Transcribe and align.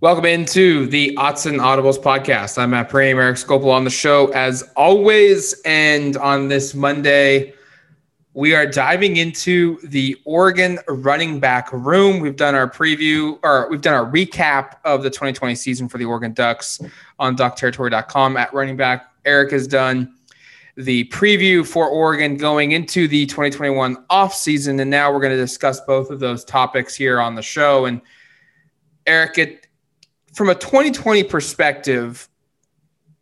Welcome 0.00 0.26
into 0.26 0.86
the 0.86 1.12
Autzen 1.16 1.58
Audibles 1.58 2.00
podcast. 2.00 2.56
I'm 2.56 2.70
Matt 2.70 2.88
Prehm, 2.88 3.16
Eric 3.16 3.34
Skopil 3.34 3.72
on 3.72 3.82
the 3.82 3.90
show 3.90 4.28
as 4.28 4.62
always. 4.76 5.60
And 5.64 6.16
on 6.18 6.46
this 6.46 6.72
Monday, 6.72 7.52
we 8.32 8.54
are 8.54 8.64
diving 8.64 9.16
into 9.16 9.80
the 9.88 10.16
Oregon 10.24 10.78
running 10.86 11.40
back 11.40 11.72
room. 11.72 12.20
We've 12.20 12.36
done 12.36 12.54
our 12.54 12.70
preview 12.70 13.40
or 13.42 13.68
we've 13.70 13.80
done 13.80 13.94
our 13.94 14.08
recap 14.08 14.76
of 14.84 15.02
the 15.02 15.10
2020 15.10 15.56
season 15.56 15.88
for 15.88 15.98
the 15.98 16.04
Oregon 16.04 16.32
Ducks 16.32 16.80
on 17.18 17.36
duckterritory.com 17.36 18.36
at 18.36 18.54
running 18.54 18.76
back. 18.76 19.10
Eric 19.24 19.50
has 19.50 19.66
done 19.66 20.14
the 20.76 21.08
preview 21.08 21.66
for 21.66 21.88
Oregon 21.88 22.36
going 22.36 22.70
into 22.70 23.08
the 23.08 23.26
2021 23.26 23.96
offseason. 24.10 24.80
And 24.80 24.92
now 24.92 25.12
we're 25.12 25.18
going 25.18 25.32
to 25.32 25.36
discuss 25.36 25.80
both 25.80 26.10
of 26.12 26.20
those 26.20 26.44
topics 26.44 26.94
here 26.94 27.20
on 27.20 27.34
the 27.34 27.42
show. 27.42 27.86
And 27.86 28.00
Eric, 29.04 29.38
it 29.38 29.67
from 30.38 30.50
a 30.50 30.54
2020 30.54 31.24
perspective, 31.24 32.28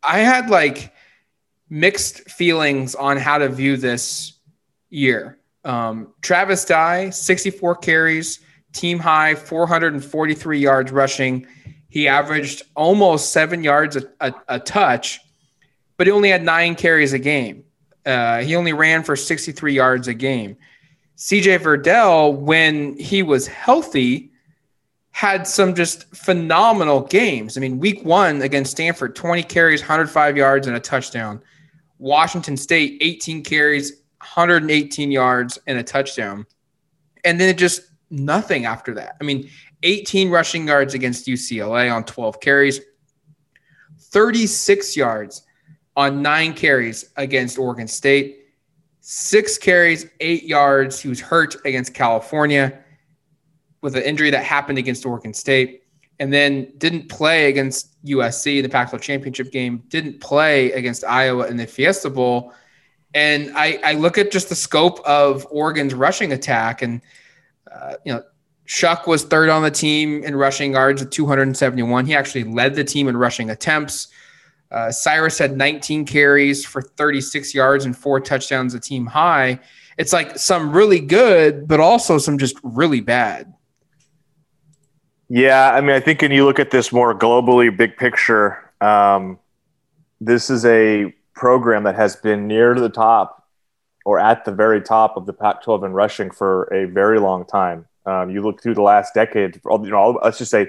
I 0.02 0.18
had 0.18 0.50
like 0.50 0.92
mixed 1.70 2.30
feelings 2.30 2.94
on 2.94 3.16
how 3.16 3.38
to 3.38 3.48
view 3.48 3.78
this 3.78 4.34
year. 4.90 5.38
Um, 5.64 6.12
Travis 6.20 6.66
Dye, 6.66 7.08
64 7.08 7.76
carries, 7.76 8.40
team 8.74 8.98
high, 8.98 9.34
443 9.34 10.58
yards 10.58 10.92
rushing. 10.92 11.46
He 11.88 12.06
averaged 12.06 12.64
almost 12.74 13.32
seven 13.32 13.64
yards 13.64 13.96
a, 13.96 14.06
a, 14.20 14.34
a 14.48 14.60
touch, 14.60 15.18
but 15.96 16.06
he 16.06 16.12
only 16.12 16.28
had 16.28 16.42
nine 16.42 16.74
carries 16.74 17.14
a 17.14 17.18
game. 17.18 17.64
Uh, 18.04 18.42
he 18.42 18.54
only 18.54 18.74
ran 18.74 19.02
for 19.02 19.16
63 19.16 19.72
yards 19.72 20.06
a 20.06 20.12
game. 20.12 20.54
CJ 21.16 21.60
Verdell, 21.60 22.36
when 22.36 22.94
he 22.98 23.22
was 23.22 23.46
healthy, 23.46 24.32
had 25.16 25.46
some 25.46 25.74
just 25.74 26.14
phenomenal 26.14 27.00
games. 27.00 27.56
I 27.56 27.60
mean, 27.62 27.78
week 27.78 28.04
one 28.04 28.42
against 28.42 28.72
Stanford, 28.72 29.16
20 29.16 29.42
carries, 29.44 29.80
105 29.80 30.36
yards, 30.36 30.66
and 30.66 30.76
a 30.76 30.80
touchdown. 30.80 31.40
Washington 31.98 32.54
State, 32.54 32.98
18 33.00 33.42
carries, 33.42 34.02
118 34.18 35.10
yards, 35.10 35.58
and 35.66 35.78
a 35.78 35.82
touchdown. 35.82 36.44
And 37.24 37.40
then 37.40 37.48
it 37.48 37.56
just 37.56 37.80
nothing 38.10 38.66
after 38.66 38.92
that. 38.92 39.16
I 39.18 39.24
mean, 39.24 39.48
18 39.84 40.28
rushing 40.28 40.68
yards 40.68 40.92
against 40.92 41.26
UCLA 41.26 41.90
on 41.90 42.04
12 42.04 42.38
carries, 42.40 42.82
36 43.98 44.98
yards 44.98 45.46
on 45.96 46.20
nine 46.20 46.52
carries 46.52 47.06
against 47.16 47.58
Oregon 47.58 47.88
State, 47.88 48.40
six 49.00 49.56
carries, 49.56 50.04
eight 50.20 50.42
yards. 50.42 51.00
He 51.00 51.08
was 51.08 51.22
hurt 51.22 51.56
against 51.64 51.94
California 51.94 52.82
with 53.86 53.94
an 53.94 54.02
injury 54.02 54.30
that 54.30 54.42
happened 54.42 54.78
against 54.78 55.06
Oregon 55.06 55.32
State 55.32 55.84
and 56.18 56.32
then 56.32 56.72
didn't 56.78 57.08
play 57.08 57.48
against 57.48 58.02
USC 58.04 58.56
in 58.56 58.64
the 58.64 58.68
Pac 58.68 58.90
12 58.90 59.00
championship 59.00 59.52
game, 59.52 59.84
didn't 59.86 60.20
play 60.20 60.72
against 60.72 61.04
Iowa 61.04 61.46
in 61.46 61.56
the 61.56 61.68
Fiesta 61.68 62.10
Bowl. 62.10 62.52
And 63.14 63.52
I, 63.56 63.78
I 63.84 63.92
look 63.92 64.18
at 64.18 64.32
just 64.32 64.48
the 64.48 64.56
scope 64.56 64.98
of 65.06 65.46
Oregon's 65.52 65.94
rushing 65.94 66.32
attack, 66.32 66.82
and, 66.82 67.00
uh, 67.72 67.94
you 68.04 68.12
know, 68.12 68.24
Shough 68.66 69.06
was 69.06 69.22
third 69.22 69.50
on 69.50 69.62
the 69.62 69.70
team 69.70 70.24
in 70.24 70.34
rushing 70.34 70.72
yards 70.72 71.00
at 71.00 71.12
271. 71.12 72.06
He 72.06 72.16
actually 72.16 72.42
led 72.42 72.74
the 72.74 72.82
team 72.82 73.06
in 73.06 73.16
rushing 73.16 73.50
attempts. 73.50 74.08
Uh, 74.72 74.90
Cyrus 74.90 75.38
had 75.38 75.56
19 75.56 76.06
carries 76.06 76.66
for 76.66 76.82
36 76.82 77.54
yards 77.54 77.84
and 77.84 77.96
four 77.96 78.18
touchdowns, 78.18 78.74
a 78.74 78.80
team 78.80 79.06
high. 79.06 79.60
It's 79.96 80.12
like 80.12 80.36
some 80.36 80.72
really 80.72 80.98
good, 80.98 81.68
but 81.68 81.78
also 81.78 82.18
some 82.18 82.36
just 82.36 82.56
really 82.64 83.00
bad. 83.00 83.54
Yeah, 85.28 85.72
I 85.72 85.80
mean, 85.80 85.96
I 85.96 86.00
think 86.00 86.22
when 86.22 86.30
you 86.30 86.44
look 86.44 86.60
at 86.60 86.70
this 86.70 86.92
more 86.92 87.16
globally, 87.16 87.76
big 87.76 87.96
picture, 87.96 88.70
um, 88.80 89.38
this 90.20 90.50
is 90.50 90.64
a 90.64 91.12
program 91.34 91.82
that 91.84 91.96
has 91.96 92.16
been 92.16 92.46
near 92.46 92.74
the 92.74 92.88
top 92.88 93.44
or 94.04 94.20
at 94.20 94.44
the 94.44 94.52
very 94.52 94.80
top 94.80 95.16
of 95.16 95.26
the 95.26 95.32
Pac-12 95.32 95.84
in 95.84 95.92
rushing 95.92 96.30
for 96.30 96.72
a 96.72 96.86
very 96.86 97.18
long 97.18 97.44
time. 97.44 97.86
Um, 98.06 98.30
you 98.30 98.40
look 98.40 98.62
through 98.62 98.74
the 98.74 98.82
last 98.82 99.14
decade, 99.14 99.60
you 99.64 99.90
know, 99.90 100.20
let's 100.22 100.38
just 100.38 100.52
say 100.52 100.68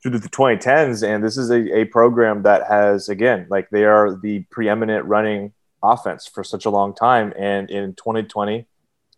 through 0.00 0.16
the 0.16 0.28
2010s, 0.28 1.06
and 1.06 1.24
this 1.24 1.36
is 1.36 1.50
a, 1.50 1.80
a 1.80 1.84
program 1.86 2.42
that 2.42 2.68
has, 2.68 3.08
again, 3.08 3.46
like 3.50 3.68
they 3.70 3.84
are 3.84 4.14
the 4.14 4.40
preeminent 4.50 5.04
running 5.06 5.52
offense 5.82 6.28
for 6.28 6.44
such 6.44 6.64
a 6.64 6.70
long 6.70 6.94
time. 6.94 7.32
And 7.36 7.68
in 7.68 7.94
2020, 7.94 8.64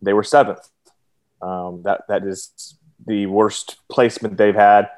they 0.00 0.12
were 0.14 0.22
seventh. 0.22 0.70
Um, 1.42 1.82
that 1.82 2.04
that 2.08 2.24
is 2.24 2.78
the 3.06 3.26
worst 3.26 3.76
placement 3.88 4.36
they've 4.36 4.54
had. 4.54 4.88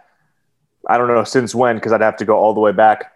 I 0.89 0.99
don't 0.99 1.09
know 1.09 1.25
since 1.25 1.55
when, 1.55 1.77
because 1.77 1.93
I'd 1.93 2.01
have 2.01 2.17
to 2.19 2.25
go 2.25 2.37
all 2.37 2.55
the 2.55 2.61
way 2.61 2.73
back 2.73 3.13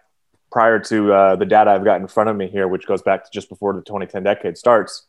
prior 0.51 0.79
to 0.79 1.13
uh, 1.13 1.35
the 1.37 1.45
data 1.45 1.71
I've 1.71 1.85
got 1.85 2.01
in 2.01 2.07
front 2.07 2.29
of 2.29 2.35
me 2.35 2.47
here, 2.47 2.67
which 2.67 2.85
goes 2.85 3.01
back 3.01 3.23
to 3.23 3.29
just 3.31 3.49
before 3.49 3.73
the 3.73 3.81
2010 3.81 4.23
decade 4.23 4.57
starts. 4.57 5.07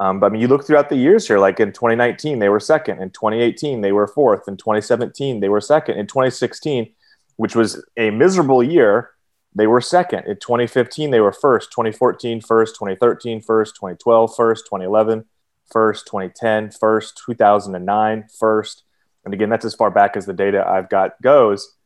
Um, 0.00 0.18
but 0.18 0.26
I 0.26 0.28
mean, 0.30 0.40
you 0.40 0.48
look 0.48 0.66
throughout 0.66 0.88
the 0.88 0.96
years 0.96 1.28
here, 1.28 1.38
like 1.38 1.60
in 1.60 1.72
2019, 1.72 2.38
they 2.38 2.48
were 2.48 2.58
second. 2.58 3.00
In 3.00 3.10
2018, 3.10 3.82
they 3.82 3.92
were 3.92 4.06
fourth. 4.06 4.48
In 4.48 4.56
2017, 4.56 5.40
they 5.40 5.48
were 5.48 5.60
second. 5.60 5.98
In 5.98 6.06
2016, 6.06 6.90
which 7.36 7.54
was 7.54 7.84
a 7.96 8.10
miserable 8.10 8.62
year, 8.62 9.10
they 9.54 9.66
were 9.66 9.80
second. 9.80 10.26
In 10.26 10.36
2015, 10.36 11.10
they 11.10 11.20
were 11.20 11.32
first. 11.32 11.70
2014, 11.72 12.40
first. 12.40 12.76
2013, 12.76 13.42
first. 13.42 13.74
2012, 13.76 14.34
first. 14.34 14.64
2011, 14.66 15.24
first. 15.70 16.06
2010, 16.06 16.70
first. 16.70 17.20
2009, 17.26 18.24
first. 18.38 18.84
And 19.24 19.34
again, 19.34 19.50
that's 19.50 19.64
as 19.64 19.74
far 19.74 19.90
back 19.90 20.16
as 20.16 20.26
the 20.26 20.32
data 20.32 20.66
I've 20.66 20.88
got 20.88 21.20
goes. 21.22 21.76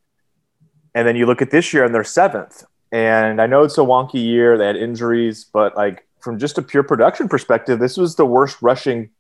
And 0.95 1.07
then 1.07 1.17
you 1.17 1.27
look 1.27 1.43
at 1.43 1.51
this 1.51 1.73
year 1.73 1.85
and 1.85 1.95
they're 1.95 2.05
seventh. 2.05 2.65
And 2.93 3.41
I 3.41 3.47
know 3.47 3.65
it's 3.65 3.79
a 3.79 3.83
wonky 3.83 4.23
year. 4.25 4.57
They 4.57 4.67
had 4.67 4.77
injuries, 4.77 5.45
but 5.53 5.77
like 5.77 6.07
from 6.21 6.39
just 6.39 6.59
a 6.59 6.63
pure 6.63 6.85
production 6.85 7.29
perspective, 7.29 7.81
this 7.81 7.97
was 7.97 8.15
the 8.15 8.25
worst 8.25 8.63
rushing. 8.63 9.11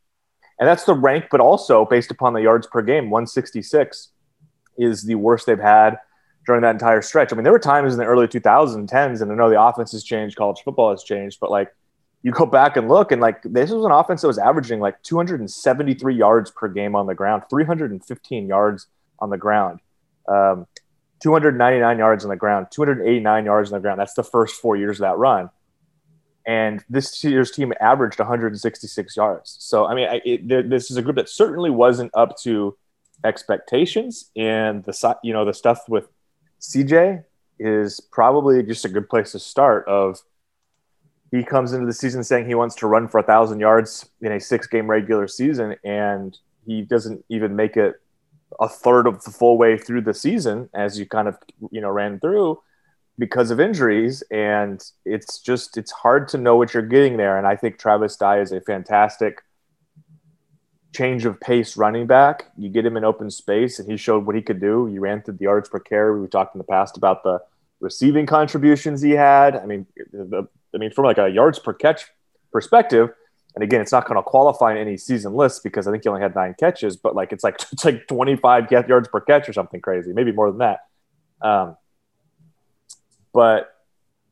And 0.60 0.68
that's 0.68 0.84
the 0.84 0.94
rank, 0.94 1.26
but 1.30 1.40
also 1.40 1.84
based 1.84 2.12
upon 2.12 2.32
the 2.32 2.42
yards 2.42 2.68
per 2.68 2.82
game, 2.82 3.10
166 3.10 4.10
is 4.78 5.02
the 5.02 5.16
worst 5.16 5.46
they've 5.46 5.58
had 5.58 5.98
during 6.46 6.62
that 6.62 6.70
entire 6.70 7.02
stretch. 7.02 7.32
I 7.32 7.36
mean, 7.36 7.42
there 7.42 7.52
were 7.52 7.58
times 7.58 7.92
in 7.92 7.98
the 7.98 8.04
early 8.04 8.28
2010s, 8.28 9.20
and 9.20 9.32
I 9.32 9.34
know 9.34 9.50
the 9.50 9.60
offense 9.60 9.92
has 9.92 10.04
changed, 10.04 10.36
college 10.36 10.62
football 10.64 10.90
has 10.90 11.02
changed, 11.02 11.38
but 11.40 11.50
like 11.50 11.74
you 12.24 12.32
go 12.32 12.46
back 12.46 12.76
and 12.78 12.88
look, 12.88 13.12
and 13.12 13.20
like 13.20 13.42
this 13.42 13.70
was 13.70 13.84
an 13.84 13.92
offense 13.92 14.22
that 14.22 14.26
was 14.26 14.38
averaging 14.38 14.80
like 14.80 15.00
273 15.02 16.14
yards 16.16 16.50
per 16.50 16.68
game 16.68 16.96
on 16.96 17.06
the 17.06 17.14
ground, 17.14 17.42
315 17.50 18.48
yards 18.48 18.86
on 19.18 19.28
the 19.28 19.36
ground, 19.36 19.80
um, 20.26 20.66
299 21.22 21.98
yards 21.98 22.24
on 22.24 22.30
the 22.30 22.36
ground, 22.36 22.68
289 22.70 23.44
yards 23.44 23.70
on 23.70 23.76
the 23.76 23.82
ground. 23.82 24.00
That's 24.00 24.14
the 24.14 24.24
first 24.24 24.58
four 24.60 24.74
years 24.74 24.96
of 24.96 25.02
that 25.02 25.18
run. 25.18 25.50
And 26.46 26.82
this 26.88 27.22
year's 27.22 27.50
team 27.50 27.74
averaged 27.78 28.18
166 28.18 29.16
yards. 29.16 29.56
So, 29.60 29.86
I 29.86 29.94
mean, 29.94 30.08
I, 30.08 30.22
it, 30.24 30.48
this 30.70 30.90
is 30.90 30.96
a 30.96 31.02
group 31.02 31.16
that 31.16 31.28
certainly 31.28 31.70
wasn't 31.70 32.10
up 32.14 32.38
to 32.38 32.74
expectations. 33.22 34.30
And 34.34 34.82
the 34.84 35.18
you 35.22 35.34
know 35.34 35.44
the 35.44 35.54
stuff 35.54 35.90
with 35.90 36.08
CJ 36.60 37.24
is 37.58 38.00
probably 38.00 38.62
just 38.62 38.86
a 38.86 38.88
good 38.88 39.10
place 39.10 39.32
to 39.32 39.38
start. 39.38 39.86
Of 39.88 40.22
he 41.30 41.42
comes 41.42 41.72
into 41.72 41.86
the 41.86 41.92
season 41.92 42.22
saying 42.22 42.46
he 42.46 42.54
wants 42.54 42.74
to 42.76 42.86
run 42.86 43.08
for 43.08 43.18
a 43.18 43.22
thousand 43.22 43.60
yards 43.60 44.08
in 44.20 44.32
a 44.32 44.40
six 44.40 44.66
game 44.66 44.88
regular 44.88 45.26
season 45.26 45.76
and 45.84 46.38
he 46.66 46.82
doesn't 46.82 47.24
even 47.28 47.56
make 47.56 47.76
it 47.76 48.00
a 48.60 48.68
third 48.68 49.06
of 49.06 49.22
the 49.24 49.30
full 49.30 49.58
way 49.58 49.76
through 49.76 50.00
the 50.00 50.14
season 50.14 50.68
as 50.74 50.98
you 50.98 51.06
kind 51.06 51.28
of 51.28 51.36
you 51.70 51.80
know 51.80 51.90
ran 51.90 52.20
through 52.20 52.60
because 53.18 53.50
of 53.50 53.60
injuries. 53.60 54.22
And 54.30 54.82
it's 55.04 55.38
just 55.38 55.76
it's 55.76 55.92
hard 55.92 56.28
to 56.28 56.38
know 56.38 56.56
what 56.56 56.74
you're 56.74 56.82
getting 56.82 57.16
there. 57.16 57.38
And 57.38 57.46
i 57.46 57.56
think 57.56 57.78
travis 57.78 58.16
dye 58.16 58.40
is 58.40 58.52
a 58.52 58.60
fantastic 58.60 59.42
change 60.94 61.24
of 61.24 61.40
pace 61.40 61.76
running 61.76 62.06
back. 62.06 62.46
You 62.56 62.68
get 62.68 62.86
him 62.86 62.96
in 62.96 63.04
open 63.04 63.30
space 63.30 63.78
and 63.78 63.90
he 63.90 63.96
showed 63.96 64.26
what 64.26 64.36
he 64.36 64.42
could 64.42 64.60
do. 64.60 64.86
He 64.86 64.98
ran 64.98 65.22
through 65.22 65.34
the 65.34 65.44
yards 65.44 65.68
per 65.68 65.80
carry. 65.80 66.20
We 66.20 66.28
talked 66.28 66.54
in 66.54 66.58
the 66.58 66.64
past 66.64 66.96
about 66.96 67.24
the 67.24 67.40
receiving 67.80 68.26
contributions 68.26 69.02
he 69.02 69.10
had. 69.12 69.56
I 69.56 69.66
mean 69.66 69.86
the 70.12 70.48
I 70.74 70.78
mean, 70.78 70.90
from 70.90 71.04
like 71.04 71.18
a 71.18 71.28
yards 71.28 71.58
per 71.58 71.72
catch 71.72 72.06
perspective, 72.52 73.10
and 73.54 73.62
again, 73.62 73.80
it's 73.80 73.92
not 73.92 74.06
going 74.06 74.16
to 74.16 74.22
qualify 74.22 74.72
in 74.72 74.78
any 74.78 74.96
season 74.96 75.34
list 75.34 75.62
because 75.62 75.86
I 75.86 75.92
think 75.92 76.02
he 76.02 76.08
only 76.08 76.22
had 76.22 76.34
nine 76.34 76.54
catches, 76.58 76.96
but 76.96 77.14
like 77.14 77.32
it's 77.32 77.44
like 77.44 77.60
it's 77.72 77.84
like 77.84 78.06
25 78.08 78.70
yards 78.70 79.08
per 79.08 79.20
catch 79.20 79.48
or 79.48 79.52
something 79.52 79.80
crazy, 79.80 80.12
maybe 80.12 80.32
more 80.32 80.50
than 80.50 80.58
that. 80.58 80.80
Um, 81.40 81.76
but 83.32 83.70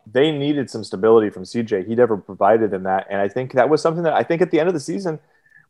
they 0.07 0.33
needed 0.33 0.69
some 0.69 0.83
stability 0.83 1.31
from 1.31 1.45
CJ. 1.45 1.87
He 1.87 1.95
never 1.95 2.17
provided 2.17 2.71
them 2.71 2.85
that, 2.85 3.07
and 3.11 3.21
I 3.21 3.29
think 3.29 3.53
that 3.53 3.69
was 3.69 3.81
something 3.81 4.03
that 4.03 4.15
I 4.15 4.23
think 4.23 4.43
at 4.43 4.51
the 4.51 4.59
end 4.59 4.69
of 4.69 4.75
the 4.75 4.81
season 4.81 5.21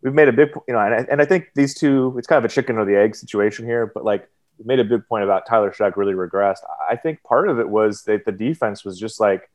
we've 0.03 0.15
made 0.15 0.29
a 0.29 0.33
big, 0.33 0.51
you 0.69 0.75
know, 0.75 0.81
and 0.81 0.95
I, 0.95 1.07
and 1.11 1.23
I 1.23 1.25
think 1.25 1.51
these 1.55 1.75
two, 1.75 2.15
it's 2.19 2.27
kind 2.27 2.45
of 2.45 2.45
a 2.45 2.53
chicken 2.53 2.77
or 2.77 2.85
the 2.85 2.99
egg 2.99 3.15
situation 3.15 3.65
here, 3.65 3.87
but 3.87 4.05
like 4.05 4.29
made 4.65 4.81
a 4.81 4.85
big 4.85 5.07
point 5.07 5.25
about 5.25 5.47
Tyler 5.47 5.73
Shough 5.73 5.97
really 5.97 6.15
regressed. 6.15 6.59
I 6.89 6.97
think 6.97 7.23
part 7.23 7.49
of 7.49 7.59
it 7.59 7.69
was 7.69 8.03
that 8.05 8.25
the 8.25 8.33
defense 8.33 8.85
was 8.85 8.99
just 8.99 9.21
like 9.21 9.51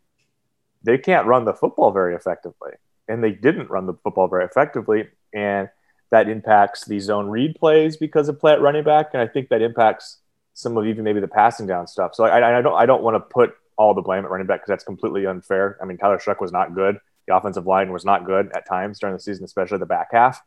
they 0.88 0.98
can't 0.98 1.28
run 1.28 1.44
the 1.44 1.54
football 1.54 1.92
very 1.92 2.16
effectively. 2.16 2.72
And 3.10 3.22
they 3.22 3.32
didn't 3.32 3.70
run 3.70 3.86
the 3.86 3.94
football 3.94 4.28
very 4.30 4.46
effectively. 4.46 5.10
And 5.34 5.70
that 6.12 6.30
impacts 6.30 6.86
the 6.86 7.00
zone 7.00 7.28
read 7.28 7.58
plays 7.60 7.98
because 7.98 8.30
of 8.30 8.40
plant 8.40 8.62
running 8.62 8.86
back. 8.86 9.10
And 9.14 9.22
I 9.22 9.28
think 9.28 9.50
that 9.50 9.62
impacts 9.62 10.20
some 10.54 10.78
of 10.78 10.88
even 10.88 11.04
maybe 11.04 11.20
the 11.20 11.28
passing 11.28 11.68
down 11.68 11.88
stuff. 11.88 12.16
So 12.16 12.24
I, 12.24 12.58
I 12.58 12.62
don't 12.62 12.74
I 12.74 12.86
don't 12.86 13.04
want 13.04 13.16
to 13.16 13.20
put 13.20 13.56
all 13.78 13.94
the 13.94 14.02
blame 14.02 14.24
at 14.24 14.32
running 14.32 14.48
back 14.48 14.62
because 14.62 14.70
that's 14.70 14.84
completely 14.86 15.26
unfair. 15.26 15.78
I 15.82 15.86
mean, 15.86 15.98
Tyler 15.98 16.18
Shough 16.18 16.40
was 16.40 16.54
not 16.54 16.74
good. 16.74 16.98
The 17.28 17.36
offensive 17.36 17.68
line 17.68 17.92
was 17.92 18.06
not 18.06 18.26
good 18.26 18.50
at 18.56 18.66
times 18.66 18.98
during 19.00 19.16
the 19.16 19.22
season, 19.22 19.44
especially 19.44 19.78
the 19.80 19.86
back 19.86 20.08
half. 20.14 20.42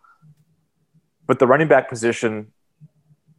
But 1.27 1.39
the 1.39 1.47
running 1.47 1.69
back 1.69 1.91
position 1.91 2.53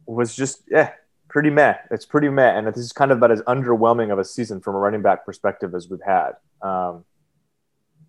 was 0.06 0.36
just 0.36 0.62
yeah, 0.70 0.92
pretty 1.28 1.50
meh. 1.50 1.74
It's 1.90 2.06
pretty 2.06 2.28
meh, 2.28 2.56
and 2.56 2.68
this 2.68 2.76
is 2.76 2.92
kind 2.92 3.10
of 3.10 3.18
about 3.18 3.32
as 3.32 3.42
underwhelming 3.42 4.12
of 4.12 4.20
a 4.20 4.24
season 4.24 4.60
from 4.60 4.76
a 4.76 4.78
running 4.78 5.02
back 5.02 5.26
perspective 5.26 5.74
as 5.74 5.88
we've 5.88 6.00
had. 6.06 6.32
Um, 6.62 7.04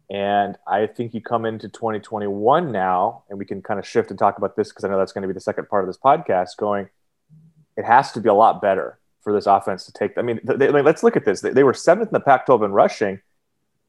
and 0.10 0.58
I 0.68 0.86
think 0.88 1.14
you 1.14 1.22
come 1.22 1.46
into 1.46 1.70
2021 1.70 2.72
now, 2.72 3.24
and 3.30 3.40
we 3.40 3.46
can 3.46 3.62
kind 3.62 3.80
of 3.80 3.88
shift 3.88 4.10
and 4.10 4.20
talk 4.20 4.38
about 4.38 4.56
this 4.56 4.70
because 4.70 4.84
I 4.84 4.90
know 4.90 4.98
that's 4.98 5.12
going 5.12 5.24
to 5.24 5.28
be 5.28 5.34
the 5.34 5.40
second 5.40 5.70
part 5.70 5.84
of 5.84 5.88
this 5.88 5.98
podcast. 5.98 6.58
Going, 6.58 6.90
it 7.76 7.86
has 7.86 8.12
to 8.12 8.22
be 8.22 8.30
a 8.30 8.34
lot 8.34 8.62
better 8.62 9.00
for 9.22 9.34
this 9.34 9.48
offense 9.48 9.86
to 9.86 9.94
take. 9.94 10.18
I 10.18 10.22
mean, 10.22 10.40
they, 10.44 10.70
let's 10.70 11.04
look 11.04 11.16
at 11.16 11.26
this. 11.26 11.42
They, 11.42 11.52
they 11.52 11.64
were 11.64 11.74
seventh 11.74 12.10
in 12.10 12.14
the 12.14 12.20
Pac-12 12.20 12.66
in 12.66 12.72
rushing 12.72 13.22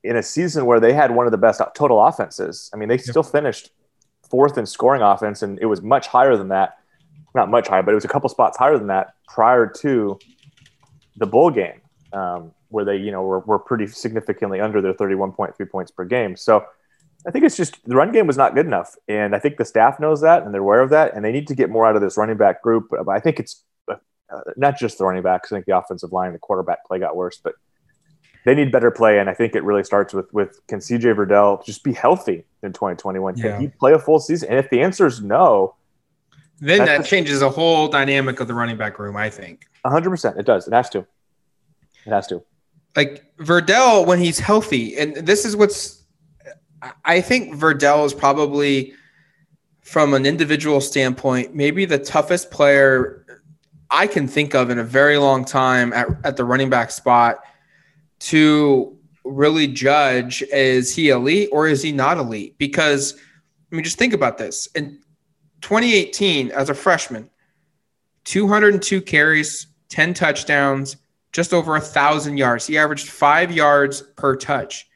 in 0.05 0.17
a 0.17 0.23
season 0.23 0.67
where 0.67 0.81
they 0.81 0.93
had 0.93 1.15
one 1.15 1.27
of 1.27 1.33
the 1.33 1.39
best 1.39 1.61
total 1.75 2.03
offenses. 2.03 2.71
I 2.73 2.77
mean, 2.77 2.89
they 2.89 2.97
yep. 2.97 3.05
still 3.05 3.23
finished 3.23 3.71
fourth 4.31 4.57
in 4.57 4.67
scoring 4.67 5.03
offense, 5.03 5.43
and 5.43 5.59
it 5.61 5.67
was 5.67 5.83
much 5.83 6.07
higher 6.07 6.37
than 6.37 6.49
that. 6.49 6.79
Not 7.35 7.51
much 7.51 7.69
higher, 7.69 7.83
but 7.83 7.91
it 7.91 7.97
was 7.97 8.05
a 8.05 8.09
couple 8.09 8.29
spots 8.29 8.57
higher 8.57 8.79
than 8.79 8.87
that 8.89 9.15
prior 9.27 9.67
to 9.81 10.19
the 11.17 11.27
bowl 11.27 11.51
game. 11.51 11.81
Um, 12.15 12.53
where 12.69 12.85
they, 12.85 12.97
you 12.97 13.11
know, 13.13 13.23
were, 13.23 13.41
were 13.41 13.59
pretty 13.59 13.87
significantly 13.87 14.61
under 14.61 14.81
their 14.81 14.95
31.3 14.95 15.71
points 15.71 15.91
per 15.91 16.05
game. 16.05 16.37
So 16.37 16.65
I 17.27 17.31
think 17.31 17.45
it's 17.45 17.57
just 17.57 17.83
the 17.85 17.97
run 17.97 18.13
game 18.13 18.27
was 18.27 18.37
not 18.37 18.55
good 18.55 18.67
enough. 18.67 18.97
And 19.09 19.35
I 19.35 19.39
think 19.39 19.57
the 19.57 19.65
staff 19.65 19.99
knows 19.99 20.21
that 20.21 20.43
and 20.43 20.53
they're 20.53 20.61
aware 20.61 20.81
of 20.81 20.91
that. 20.91 21.15
And 21.15 21.25
they 21.25 21.33
need 21.33 21.47
to 21.49 21.55
get 21.55 21.71
more 21.71 21.87
out 21.87 21.97
of 21.97 22.03
this 22.03 22.17
running 22.17 22.37
back 22.37 22.63
group. 22.63 22.89
But 22.91 23.09
I 23.09 23.21
think 23.21 23.39
it's 23.39 23.63
uh, 23.89 23.97
not 24.57 24.79
just 24.79 24.99
the 24.99 25.05
running 25.05 25.23
backs. 25.23 25.51
I 25.51 25.57
think 25.57 25.67
the 25.67 25.77
offensive 25.77 26.13
line, 26.13 26.33
the 26.33 26.39
quarterback 26.39 26.85
play 26.85 26.99
got 26.99 27.17
worse, 27.17 27.41
but 27.43 27.55
they 28.45 28.55
need 28.55 28.71
better 28.73 28.91
play. 28.91 29.19
And 29.19 29.31
I 29.31 29.35
think 29.35 29.55
it 29.55 29.65
really 29.65 29.85
starts 29.85 30.13
with, 30.13 30.33
with 30.35 30.61
can 30.67 30.81
CJ 30.81 31.17
Verdell 31.17 31.65
just 31.65 31.83
be 31.85 31.93
healthy 31.93 32.45
in 32.63 32.73
2021? 32.73 33.37
Can 33.37 33.45
yeah. 33.45 33.59
he 33.59 33.69
play 33.69 33.93
a 33.93 33.99
full 33.99 34.19
season? 34.19 34.51
And 34.51 34.59
if 34.59 34.69
the 34.69 34.83
answer 34.83 35.07
is 35.07 35.23
no, 35.23 35.77
then 36.61 36.85
that 36.85 37.05
changes 37.05 37.41
the 37.41 37.51
whole 37.51 37.89
dynamic 37.89 38.41
of 38.41 38.49
the 38.49 38.55
running 38.55 38.77
back 38.77 38.99
room, 38.99 39.17
I 39.17 39.31
think. 39.31 39.67
100%. 39.85 40.39
It 40.39 40.47
does. 40.47 40.69
It 40.69 40.75
has 40.75 40.91
to. 40.91 41.07
It 42.07 42.11
has 42.11 42.27
to 42.29 42.43
like 42.97 43.25
Verdell 43.39 44.07
when 44.07 44.19
he's 44.19 44.39
healthy, 44.39 44.97
and 44.97 45.17
this 45.17 45.45
is 45.45 45.57
what's 45.57 46.05
I 47.05 47.21
think 47.21 47.55
Verdell 47.55 48.05
is 48.05 48.15
probably 48.15 48.93
from 49.81 50.15
an 50.15 50.27
individual 50.27 50.81
standpoint, 50.81 51.55
maybe 51.55 51.85
the 51.85 51.99
toughest 51.99 52.51
player 52.51 53.25
I 53.91 54.07
can 54.07 54.27
think 54.27 54.55
of 54.55 54.71
in 54.71 54.79
a 54.79 54.85
very 54.85 55.19
long 55.19 55.45
time 55.45 55.93
at, 55.93 56.09
at 56.25 56.37
the 56.37 56.45
running 56.45 56.71
back 56.71 56.91
spot 56.91 57.41
to 58.21 58.97
really 59.25 59.67
judge 59.67 60.43
is 60.53 60.95
he 60.95 61.11
elite 61.11 61.49
or 61.53 61.69
is 61.69 61.83
he 61.83 61.93
not 61.93 62.19
elite? 62.19 62.57
Because 62.59 63.15
I 63.71 63.75
mean, 63.75 63.85
just 63.85 63.99
think 63.99 64.15
about 64.15 64.39
this. 64.39 64.69
In 64.75 65.01
2018, 65.61 66.51
as 66.51 66.71
a 66.71 66.75
freshman, 66.75 67.31
202 68.25 69.03
carries, 69.03 69.67
10 69.91 70.15
touchdowns, 70.15 70.97
just 71.35 71.53
over 71.53 71.77
a 71.77 71.81
thousand 71.81 72.39
yards. 72.39 72.67
He 72.67 72.79
averaged 72.79 73.11
five 73.11 73.53
yards 73.53 74.01
per 74.01 74.37
touch. 74.37 74.89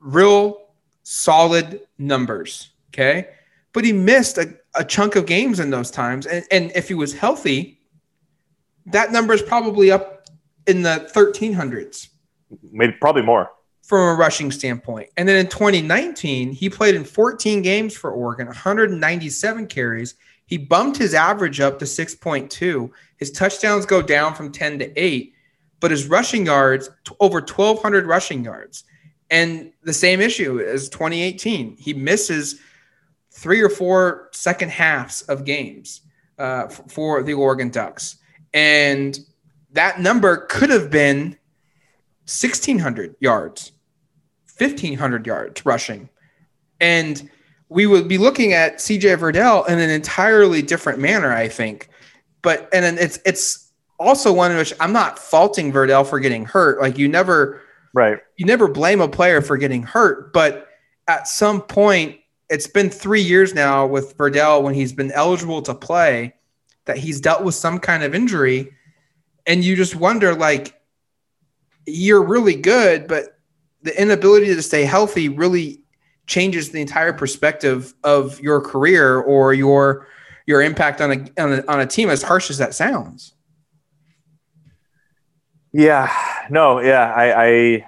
Real 0.00 0.58
solid 1.04 1.82
numbers. 1.98 2.70
Okay. 2.88 3.28
But 3.72 3.84
he 3.84 3.92
missed 3.92 4.38
a, 4.38 4.54
a 4.74 4.84
chunk 4.84 5.14
of 5.14 5.26
games 5.26 5.60
in 5.60 5.70
those 5.70 5.90
times. 5.90 6.26
And, 6.26 6.44
and 6.50 6.72
if 6.74 6.88
he 6.88 6.94
was 6.94 7.12
healthy, 7.12 7.78
that 8.86 9.12
number 9.12 9.34
is 9.34 9.42
probably 9.42 9.92
up 9.92 10.26
in 10.66 10.82
the 10.82 11.08
1300s. 11.14 12.08
Maybe 12.72 12.94
probably 13.00 13.22
more 13.22 13.50
from 13.82 14.08
a 14.08 14.14
rushing 14.14 14.50
standpoint. 14.50 15.10
And 15.16 15.28
then 15.28 15.36
in 15.36 15.48
2019, 15.48 16.52
he 16.52 16.70
played 16.70 16.94
in 16.94 17.04
14 17.04 17.62
games 17.62 17.94
for 17.94 18.10
Oregon, 18.10 18.46
197 18.46 19.66
carries. 19.66 20.14
He 20.46 20.58
bumped 20.58 20.98
his 20.98 21.14
average 21.14 21.60
up 21.60 21.78
to 21.78 21.84
6.2. 21.84 22.90
His 23.16 23.30
touchdowns 23.30 23.86
go 23.86 24.02
down 24.02 24.34
from 24.34 24.52
10 24.52 24.78
to 24.80 25.00
8, 25.00 25.32
but 25.80 25.90
his 25.90 26.06
rushing 26.06 26.46
yards 26.46 26.90
over 27.20 27.40
1200 27.40 28.06
rushing 28.06 28.44
yards. 28.44 28.84
And 29.30 29.72
the 29.82 29.94
same 29.94 30.20
issue 30.20 30.60
as 30.60 30.88
2018. 30.90 31.76
He 31.78 31.94
misses 31.94 32.60
three 33.30 33.62
or 33.62 33.70
four 33.70 34.28
second 34.32 34.70
halves 34.70 35.22
of 35.22 35.44
games 35.44 36.02
uh, 36.38 36.68
for 36.68 37.22
the 37.22 37.34
Oregon 37.34 37.70
Ducks. 37.70 38.16
And 38.52 39.18
that 39.72 40.00
number 40.00 40.46
could 40.50 40.70
have 40.70 40.90
been 40.90 41.38
1600 42.26 43.16
yards, 43.20 43.72
1500 44.58 45.26
yards 45.26 45.64
rushing. 45.64 46.08
And 46.80 47.30
we 47.72 47.86
would 47.86 48.06
be 48.06 48.18
looking 48.18 48.52
at 48.52 48.76
CJ 48.76 49.18
Verdell 49.18 49.68
in 49.68 49.78
an 49.78 49.90
entirely 49.90 50.62
different 50.62 50.98
manner, 50.98 51.32
I 51.32 51.48
think. 51.48 51.88
But 52.42 52.68
and 52.72 52.84
then 52.84 52.98
it's 52.98 53.18
it's 53.24 53.72
also 53.98 54.32
one 54.32 54.50
in 54.50 54.56
which 54.56 54.74
I'm 54.80 54.92
not 54.92 55.18
faulting 55.18 55.72
Verdell 55.72 56.06
for 56.06 56.20
getting 56.20 56.44
hurt. 56.44 56.80
Like 56.80 56.98
you 56.98 57.08
never 57.08 57.62
right. 57.94 58.18
You 58.36 58.46
never 58.46 58.68
blame 58.68 59.00
a 59.00 59.08
player 59.08 59.40
for 59.40 59.56
getting 59.56 59.82
hurt, 59.82 60.32
but 60.32 60.68
at 61.08 61.26
some 61.26 61.62
point, 61.62 62.18
it's 62.48 62.66
been 62.66 62.90
three 62.90 63.22
years 63.22 63.54
now 63.54 63.86
with 63.86 64.16
Verdell 64.16 64.62
when 64.62 64.74
he's 64.74 64.92
been 64.92 65.10
eligible 65.12 65.62
to 65.62 65.74
play 65.74 66.34
that 66.84 66.98
he's 66.98 67.20
dealt 67.20 67.44
with 67.44 67.54
some 67.54 67.78
kind 67.78 68.02
of 68.02 68.14
injury. 68.14 68.72
And 69.46 69.64
you 69.64 69.76
just 69.76 69.96
wonder, 69.96 70.34
like, 70.34 70.80
you're 71.86 72.22
really 72.22 72.54
good, 72.54 73.08
but 73.08 73.38
the 73.82 74.00
inability 74.00 74.46
to 74.46 74.62
stay 74.62 74.84
healthy 74.84 75.28
really 75.28 75.81
changes 76.32 76.70
the 76.70 76.80
entire 76.80 77.12
perspective 77.12 77.94
of 78.02 78.40
your 78.40 78.60
career 78.60 79.20
or 79.20 79.52
your 79.52 80.06
your 80.46 80.62
impact 80.62 81.00
on 81.00 81.12
a, 81.12 81.40
on 81.42 81.52
a, 81.52 81.64
on 81.68 81.80
a 81.80 81.86
team 81.86 82.10
as 82.10 82.22
harsh 82.22 82.50
as 82.50 82.58
that 82.58 82.74
sounds. 82.74 83.34
Yeah. 85.72 86.12
No 86.50 86.80
yeah 86.80 87.12
i 87.14 87.44
i 87.44 87.86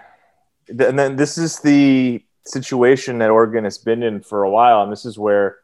and 0.69 0.99
then 0.99 1.17
this 1.17 1.37
is 1.37 1.61
the 1.61 2.23
situation 2.47 3.19
that 3.19 3.31
oregon 3.31 3.65
has 3.65 3.79
been 3.79 4.03
in 4.03 4.21
for 4.21 4.43
a 4.43 4.51
while 4.51 4.83
and 4.83 4.93
this 4.93 5.05
is 5.05 5.19
where 5.19 5.59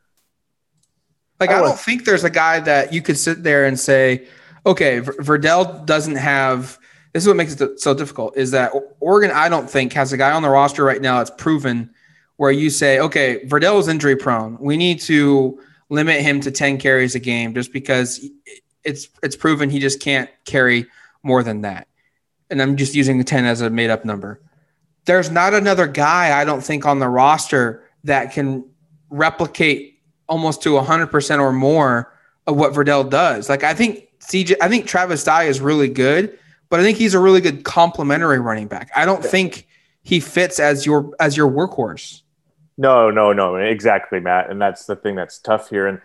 like 1.39 1.51
i, 1.51 1.59
I 1.59 1.61
don't 1.61 1.79
think 1.79 2.05
there's 2.05 2.25
a 2.25 2.31
guy 2.31 2.61
that 2.61 2.93
you 2.93 3.03
could 3.03 3.19
sit 3.19 3.43
there 3.43 3.65
and 3.67 3.79
say 3.79 4.27
okay 4.67 5.01
verdell 5.01 5.85
doesn't 5.87 6.17
have 6.17 6.79
this 7.13 7.25
is 7.25 7.27
what 7.27 7.37
makes 7.37 7.61
it 7.61 7.81
so 7.81 7.95
difficult 7.95 8.37
is 8.37 8.51
that 8.51 8.73
oregon 9.01 9.31
i 9.31 9.49
don't 9.49 9.71
think 9.71 9.93
has 9.93 10.13
a 10.13 10.17
guy 10.17 10.33
on 10.33 10.43
the 10.43 10.51
roster 10.51 10.85
right 10.85 11.03
now 11.03 11.19
that's 11.19 11.31
proven 11.31 11.95
where 12.41 12.51
you 12.51 12.71
say, 12.71 12.99
okay, 12.99 13.45
Verdell 13.45 13.79
is 13.81 13.87
injury 13.87 14.17
prone. 14.17 14.57
We 14.59 14.79
need 14.79 15.01
to 15.01 15.61
limit 15.91 16.23
him 16.23 16.41
to 16.41 16.51
10 16.51 16.79
carries 16.79 17.15
a 17.15 17.19
game 17.19 17.53
just 17.53 17.71
because 17.71 18.27
it's 18.83 19.11
it's 19.23 19.37
proven 19.37 19.69
he 19.69 19.79
just 19.79 20.01
can't 20.01 20.31
carry 20.47 20.87
more 21.23 21.43
than 21.43 21.61
that. 21.61 21.87
And 22.49 22.63
I'm 22.63 22.79
just 22.79 22.95
using 22.95 23.19
the 23.19 23.25
10 23.25 23.45
as 23.45 23.61
a 23.61 23.69
made 23.69 23.91
up 23.91 24.07
number. 24.07 24.41
There's 25.05 25.31
not 25.31 25.53
another 25.53 25.87
guy 25.87 26.41
I 26.41 26.47
don't 26.47 26.65
think 26.65 26.87
on 26.87 26.99
the 26.99 27.11
roster 27.11 27.85
that 28.05 28.33
can 28.33 28.65
replicate 29.11 30.01
almost 30.27 30.63
to 30.63 30.71
100% 30.71 31.41
or 31.41 31.53
more 31.53 32.11
of 32.47 32.57
what 32.57 32.73
Verdell 32.73 33.11
does. 33.11 33.51
Like 33.51 33.65
I 33.65 33.75
think 33.75 34.09
CJ 34.21 34.55
I 34.63 34.71
think 34.71 34.87
Travis 34.87 35.25
Dye 35.25 35.45
is 35.45 35.61
really 35.61 35.89
good, 35.89 36.39
but 36.71 36.81
I 36.81 36.85
think 36.85 36.97
he's 36.97 37.13
a 37.13 37.21
really 37.21 37.43
good 37.43 37.65
complementary 37.65 38.39
running 38.41 38.67
back. 38.67 38.91
I 38.97 39.05
don't 39.05 39.23
think 39.23 39.67
he 40.03 40.21
fits 40.21 40.59
as 40.59 40.87
your 40.87 41.15
as 41.21 41.37
your 41.37 41.51
workhorse. 41.51 42.23
No, 42.81 43.11
no, 43.11 43.35
no, 43.35 43.57
exactly, 43.57 44.21
Matt. 44.21 44.49
And 44.49 44.59
that's 44.59 44.87
the 44.87 44.97
thing 44.97 45.15
that's 45.15 45.39
tough 45.39 45.69
here. 45.69 45.87
And 45.87 46.01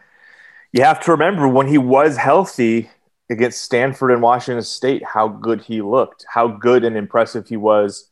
you 0.73 0.83
have 0.83 0.99
to 1.05 1.11
remember 1.11 1.47
when 1.47 1.67
he 1.67 1.77
was 1.77 2.17
healthy 2.17 2.89
against 3.29 3.61
Stanford 3.61 4.11
and 4.11 4.21
Washington 4.21 4.61
State, 4.61 5.01
how 5.05 5.29
good 5.29 5.61
he 5.61 5.81
looked, 5.81 6.25
how 6.27 6.49
good 6.49 6.83
and 6.83 6.97
impressive 6.97 7.47
he 7.47 7.55
was 7.55 8.09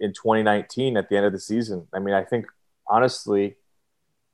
in 0.00 0.12
2019 0.12 0.96
at 0.96 1.08
the 1.08 1.16
end 1.16 1.26
of 1.26 1.32
the 1.32 1.38
season. 1.38 1.86
I 1.94 2.00
mean, 2.00 2.12
I 2.12 2.24
think 2.24 2.46
honestly, 2.88 3.54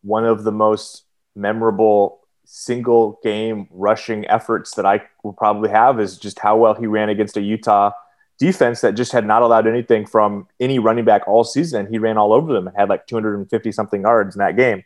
one 0.01 0.25
of 0.25 0.45
the 0.45 0.53
most 0.53 1.05
memorable 1.37 2.21
single 2.47 3.21
game 3.23 3.69
rushing 3.71 4.27
efforts 4.29 4.75
that 4.77 4.87
I 4.87 5.03
will 5.23 5.35
probably 5.35 5.69
have 5.69 6.01
is 6.01 6.17
just 6.17 6.39
how 6.39 6.57
well 6.57 6.73
he 6.73 6.87
ran 6.87 7.11
against 7.11 7.37
a 7.37 7.43
Utah 7.43 7.91
defense 8.43 8.81
that 8.81 8.95
just 8.95 9.13
had 9.13 9.25
not 9.25 9.43
allowed 9.43 9.69
anything 9.69 10.05
from 10.05 10.49
any 10.59 10.81
running 10.81 11.05
back 11.05 11.23
all 11.29 11.45
season. 11.45 11.87
He 11.87 11.99
ran 11.99 12.19
all 12.19 12.33
over 12.33 12.53
them 12.53 12.67
and 12.67 12.77
had 12.77 12.89
like 12.89 13.07
250 13.07 13.71
something 13.71 14.03
yards 14.03 14.35
in 14.35 14.41
that 14.41 14.57
game, 14.57 14.83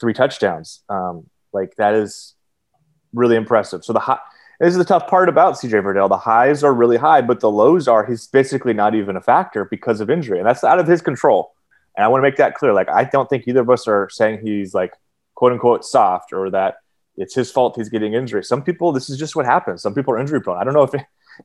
three 0.00 0.12
touchdowns. 0.12 0.80
Um, 0.88 1.30
like 1.52 1.76
that 1.76 1.94
is 1.94 2.34
really 3.12 3.36
impressive. 3.36 3.84
So 3.84 3.92
the 3.92 4.00
high, 4.00 4.18
this 4.58 4.72
is 4.72 4.78
the 4.78 4.84
tough 4.84 5.06
part 5.06 5.28
about 5.28 5.54
CJ 5.54 5.80
Verdell. 5.84 6.08
The 6.08 6.18
highs 6.18 6.64
are 6.64 6.74
really 6.74 6.96
high, 6.96 7.20
but 7.20 7.38
the 7.38 7.50
lows 7.50 7.86
are 7.86 8.04
he's 8.04 8.26
basically 8.26 8.72
not 8.72 8.96
even 8.96 9.16
a 9.16 9.20
factor 9.20 9.64
because 9.64 10.00
of 10.00 10.10
injury, 10.10 10.38
and 10.38 10.46
that's 10.46 10.64
out 10.64 10.80
of 10.80 10.88
his 10.88 11.00
control. 11.00 11.52
And 11.96 12.04
I 12.04 12.08
want 12.08 12.20
to 12.20 12.28
make 12.28 12.36
that 12.38 12.56
clear. 12.56 12.72
Like 12.72 12.88
I 12.88 13.04
don't 13.04 13.30
think 13.30 13.46
either 13.46 13.60
of 13.60 13.70
us 13.70 13.86
are 13.86 14.08
saying 14.10 14.40
he's 14.44 14.74
like 14.74 14.92
quote 15.36 15.52
unquote 15.52 15.84
soft 15.84 16.32
or 16.32 16.50
that 16.50 16.78
it's 17.16 17.34
his 17.34 17.50
fault 17.52 17.76
he's 17.76 17.88
getting 17.88 18.14
injury. 18.14 18.42
Some 18.42 18.62
people, 18.62 18.90
this 18.90 19.08
is 19.08 19.18
just 19.18 19.36
what 19.36 19.46
happens. 19.46 19.82
Some 19.82 19.94
people 19.94 20.14
are 20.14 20.18
injury 20.18 20.40
prone. 20.40 20.58
I 20.58 20.64
don't 20.64 20.74
know 20.74 20.82
if 20.82 20.94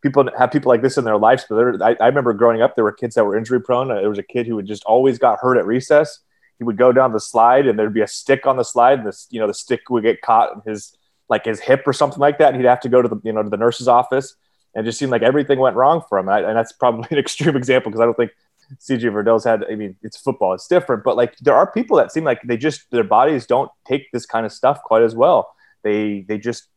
people 0.02 0.30
have 0.38 0.52
people 0.52 0.70
like 0.70 0.82
this 0.82 0.98
in 0.98 1.04
their 1.04 1.18
lives, 1.18 1.46
but 1.50 1.82
I, 1.82 1.96
I 2.00 2.08
remember 2.08 2.34
growing 2.34 2.62
up, 2.62 2.76
there 2.76 2.84
were 2.84 2.92
kids 2.92 3.16
that 3.16 3.24
were 3.24 3.38
injury 3.38 3.62
prone. 3.62 3.90
There 3.90 4.10
was 4.10 4.20
a 4.20 4.24
kid 4.24 4.48
who 4.48 4.56
would 4.56 4.66
just 4.66 4.84
always 4.86 5.20
got 5.20 5.40
hurt 5.40 5.58
at 5.58 5.66
recess. 5.66 6.20
He 6.58 6.64
would 6.64 6.78
go 6.78 6.92
down 6.92 7.14
the 7.14 7.20
slide 7.20 7.68
and 7.68 7.78
there'd 7.78 7.94
be 7.94 8.02
a 8.02 8.08
stick 8.08 8.46
on 8.46 8.58
the 8.58 8.64
slide. 8.64 9.00
And 9.00 9.08
this, 9.08 9.28
you 9.30 9.40
know, 9.40 9.48
the 9.48 9.54
stick 9.54 9.90
would 9.90 10.04
get 10.04 10.22
caught 10.22 10.54
in 10.54 10.72
his, 10.72 10.96
like 11.30 11.46
his 11.46 11.60
hip 11.60 11.84
or 11.86 11.94
something 11.94 12.20
like 12.20 12.38
that. 12.38 12.50
And 12.50 12.58
he'd 12.58 12.68
have 12.68 12.82
to 12.82 12.90
go 12.90 13.02
to 13.02 13.08
the, 13.08 13.20
you 13.24 13.34
know, 13.34 13.44
to 13.44 13.50
the 13.50 13.58
nurse's 13.58 13.88
office 13.88 14.36
and 14.74 14.86
it 14.86 14.90
just 14.90 15.00
seemed 15.00 15.12
like 15.12 15.22
everything 15.22 15.60
went 15.60 15.76
wrong 15.76 16.02
for 16.08 16.18
him. 16.18 16.28
And, 16.28 16.46
I, 16.46 16.50
and 16.50 16.58
that's 16.58 16.72
probably 16.72 17.08
an 17.12 17.18
extreme 17.18 17.56
example 17.56 17.92
because 17.92 18.02
I 18.02 18.06
don't 18.06 18.18
think 18.18 18.32
CJ 18.80 19.12
Verdell's 19.12 19.44
had, 19.44 19.66
I 19.70 19.76
mean, 19.76 19.96
it's 20.02 20.18
football, 20.18 20.54
it's 20.54 20.68
different, 20.68 21.04
but 21.04 21.16
like 21.16 21.38
there 21.40 21.56
are 21.56 21.72
people 21.72 21.98
that 21.98 22.12
seem 22.12 22.24
like 22.24 22.42
they 22.44 22.58
just, 22.58 22.90
their 22.92 23.04
bodies 23.04 23.46
don't 23.46 23.72
take 23.86 24.12
this 24.12 24.26
kind 24.26 24.46
of 24.46 24.52
stuff 24.52 24.82
quite 24.84 25.04
as 25.04 25.16
well. 25.16 25.54
They, 25.84 26.22
they 26.22 26.38
just, 26.38 26.68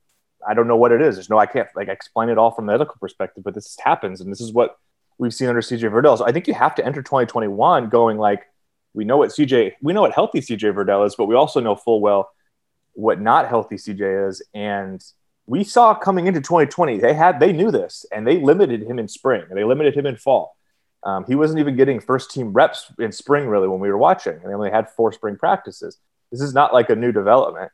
I 0.46 0.54
don't 0.54 0.68
know 0.68 0.76
what 0.76 0.92
it 0.92 1.00
is. 1.00 1.16
There's 1.16 1.30
no, 1.30 1.38
I 1.38 1.46
can't 1.46 1.68
like 1.74 1.88
explain 1.88 2.28
it 2.28 2.38
all 2.38 2.50
from 2.50 2.68
a 2.68 2.72
medical 2.72 2.96
perspective, 3.00 3.44
but 3.44 3.54
this 3.54 3.76
happens. 3.82 4.20
And 4.20 4.30
this 4.30 4.40
is 4.40 4.52
what 4.52 4.76
we've 5.18 5.34
seen 5.34 5.48
under 5.48 5.60
CJ 5.60 5.90
Verdell. 5.90 6.18
So 6.18 6.26
I 6.26 6.32
think 6.32 6.46
you 6.46 6.54
have 6.54 6.74
to 6.76 6.84
enter 6.84 7.02
2021 7.02 7.88
going 7.88 8.18
like, 8.18 8.42
we 8.94 9.04
know 9.04 9.16
what 9.16 9.30
CJ, 9.30 9.74
we 9.82 9.92
know 9.92 10.02
what 10.02 10.12
healthy 10.12 10.40
CJ 10.40 10.74
Verdell 10.74 11.06
is, 11.06 11.14
but 11.16 11.26
we 11.26 11.34
also 11.34 11.60
know 11.60 11.74
full 11.74 12.00
well 12.00 12.30
what 12.92 13.20
not 13.20 13.48
healthy 13.48 13.76
CJ 13.76 14.28
is. 14.28 14.42
And 14.54 15.02
we 15.46 15.64
saw 15.64 15.94
coming 15.94 16.26
into 16.26 16.40
2020, 16.40 16.98
they 16.98 17.14
had, 17.14 17.40
they 17.40 17.52
knew 17.52 17.70
this 17.70 18.06
and 18.12 18.26
they 18.26 18.38
limited 18.38 18.82
him 18.82 18.98
in 18.98 19.08
spring 19.08 19.44
and 19.48 19.58
they 19.58 19.64
limited 19.64 19.94
him 19.94 20.06
in 20.06 20.16
fall. 20.16 20.56
Um, 21.02 21.24
he 21.28 21.36
wasn't 21.36 21.60
even 21.60 21.76
getting 21.76 22.00
first 22.00 22.32
team 22.32 22.52
reps 22.52 22.90
in 22.98 23.12
spring 23.12 23.46
really 23.46 23.68
when 23.68 23.78
we 23.78 23.88
were 23.88 23.96
watching, 23.96 24.32
and 24.32 24.42
they 24.42 24.54
only 24.54 24.72
had 24.72 24.90
four 24.90 25.12
spring 25.12 25.36
practices. 25.36 25.98
This 26.32 26.40
is 26.40 26.52
not 26.52 26.74
like 26.74 26.90
a 26.90 26.96
new 26.96 27.12
development. 27.12 27.70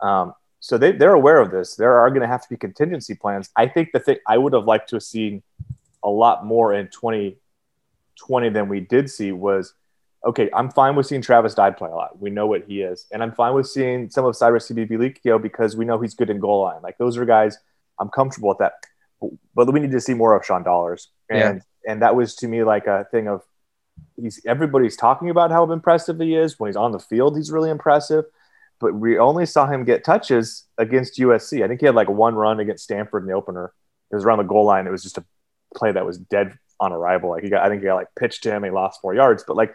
Um, 0.00 0.32
so 0.60 0.76
they, 0.76 0.92
they're 0.92 1.14
aware 1.14 1.40
of 1.40 1.50
this. 1.50 1.74
There 1.74 1.98
are 1.98 2.10
going 2.10 2.20
to 2.20 2.28
have 2.28 2.42
to 2.42 2.48
be 2.48 2.56
contingency 2.56 3.14
plans. 3.14 3.48
I 3.56 3.66
think 3.66 3.92
the 3.92 4.00
thing 4.00 4.18
I 4.28 4.36
would 4.36 4.52
have 4.52 4.64
liked 4.64 4.90
to 4.90 4.96
have 4.96 5.02
seen 5.02 5.42
a 6.04 6.10
lot 6.10 6.44
more 6.44 6.74
in 6.74 6.88
2020 6.88 8.48
than 8.50 8.68
we 8.68 8.80
did 8.80 9.10
see 9.10 9.32
was 9.32 9.74
okay, 10.22 10.50
I'm 10.54 10.70
fine 10.70 10.96
with 10.96 11.06
seeing 11.06 11.22
Travis 11.22 11.54
Dye 11.54 11.70
play 11.70 11.88
a 11.88 11.94
lot. 11.94 12.20
We 12.20 12.28
know 12.28 12.46
what 12.46 12.64
he 12.64 12.82
is. 12.82 13.06
And 13.10 13.22
I'm 13.22 13.32
fine 13.32 13.54
with 13.54 13.66
seeing 13.66 14.10
some 14.10 14.26
of 14.26 14.36
Cyrus 14.36 14.68
Habibi-Likio 14.68 15.40
because 15.40 15.78
we 15.78 15.86
know 15.86 15.98
he's 15.98 16.12
good 16.12 16.28
in 16.28 16.40
goal 16.40 16.60
line. 16.60 16.82
Like 16.82 16.98
those 16.98 17.16
are 17.16 17.24
guys 17.24 17.56
I'm 17.98 18.10
comfortable 18.10 18.50
with 18.50 18.58
that. 18.58 18.74
But 19.54 19.72
we 19.72 19.80
need 19.80 19.92
to 19.92 20.00
see 20.00 20.12
more 20.12 20.36
of 20.36 20.44
Sean 20.44 20.62
Dollars. 20.62 21.08
And 21.30 21.62
yeah. 21.86 21.92
and 21.92 22.02
that 22.02 22.14
was 22.14 22.34
to 22.36 22.48
me 22.48 22.64
like 22.64 22.86
a 22.86 23.06
thing 23.10 23.28
of 23.28 23.42
he's 24.20 24.44
everybody's 24.46 24.96
talking 24.96 25.30
about 25.30 25.50
how 25.50 25.70
impressive 25.72 26.20
he 26.20 26.34
is. 26.34 26.60
When 26.60 26.68
he's 26.68 26.76
on 26.76 26.92
the 26.92 26.98
field, 26.98 27.36
he's 27.36 27.50
really 27.50 27.70
impressive 27.70 28.26
but 28.80 28.94
we 28.94 29.18
only 29.18 29.46
saw 29.46 29.66
him 29.66 29.84
get 29.84 30.04
touches 30.04 30.64
against 30.78 31.18
USC. 31.18 31.62
I 31.62 31.68
think 31.68 31.80
he 31.80 31.86
had 31.86 31.94
like 31.94 32.08
one 32.08 32.34
run 32.34 32.60
against 32.60 32.84
Stanford 32.84 33.22
in 33.22 33.28
the 33.28 33.34
opener. 33.34 33.72
It 34.10 34.14
was 34.14 34.24
around 34.24 34.38
the 34.38 34.44
goal 34.44 34.64
line. 34.64 34.86
It 34.86 34.90
was 34.90 35.02
just 35.02 35.18
a 35.18 35.24
play 35.76 35.92
that 35.92 36.06
was 36.06 36.18
dead 36.18 36.58
on 36.80 36.92
arrival. 36.92 37.30
Like 37.30 37.44
he 37.44 37.50
got, 37.50 37.64
I 37.64 37.68
think 37.68 37.82
he 37.82 37.86
got 37.86 37.96
like 37.96 38.08
pitched 38.18 38.42
to 38.44 38.50
him. 38.50 38.64
He 38.64 38.70
lost 38.70 39.00
four 39.00 39.14
yards, 39.14 39.44
but 39.46 39.56
like 39.56 39.74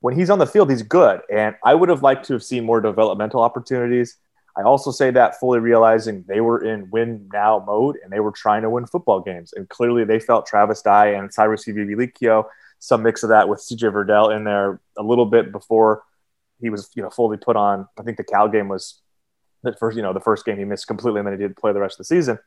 when 0.00 0.14
he's 0.14 0.28
on 0.28 0.38
the 0.38 0.46
field, 0.46 0.70
he's 0.70 0.82
good. 0.82 1.20
And 1.32 1.56
I 1.64 1.74
would 1.74 1.88
have 1.88 2.02
liked 2.02 2.26
to 2.26 2.34
have 2.34 2.44
seen 2.44 2.64
more 2.64 2.80
developmental 2.80 3.40
opportunities. 3.40 4.18
I 4.56 4.62
also 4.62 4.90
say 4.92 5.10
that 5.10 5.40
fully 5.40 5.58
realizing 5.58 6.24
they 6.28 6.40
were 6.40 6.62
in 6.62 6.90
win 6.90 7.28
now 7.32 7.64
mode 7.66 7.96
and 8.04 8.12
they 8.12 8.20
were 8.20 8.30
trying 8.30 8.62
to 8.62 8.70
win 8.70 8.86
football 8.86 9.20
games. 9.20 9.52
And 9.54 9.68
clearly 9.68 10.04
they 10.04 10.20
felt 10.20 10.46
Travis 10.46 10.82
Dye 10.82 11.08
and 11.08 11.32
Cyrus 11.32 11.64
Habibi-Likio, 11.64 12.44
some 12.78 13.02
mix 13.02 13.22
of 13.22 13.30
that 13.30 13.48
with 13.48 13.60
CJ 13.60 13.90
Verdell 13.92 14.36
in 14.36 14.44
there 14.44 14.80
a 14.98 15.02
little 15.02 15.26
bit 15.26 15.50
before 15.50 16.02
he 16.64 16.70
was 16.70 16.90
you 16.94 17.02
know 17.02 17.10
fully 17.10 17.36
put 17.36 17.56
on. 17.56 17.86
I 17.98 18.02
think 18.02 18.16
the 18.16 18.24
Cal 18.24 18.48
game 18.48 18.68
was 18.68 19.00
the 19.62 19.74
first 19.74 19.96
you 19.96 20.02
know 20.02 20.14
the 20.14 20.20
first 20.20 20.46
game 20.46 20.56
he 20.56 20.64
missed 20.64 20.86
completely, 20.86 21.20
and 21.20 21.26
then 21.26 21.34
he 21.34 21.38
didn't 21.38 21.58
play 21.58 21.72
the 21.72 21.80
rest 21.80 21.94
of 21.94 21.98
the 21.98 22.04
season. 22.04 22.38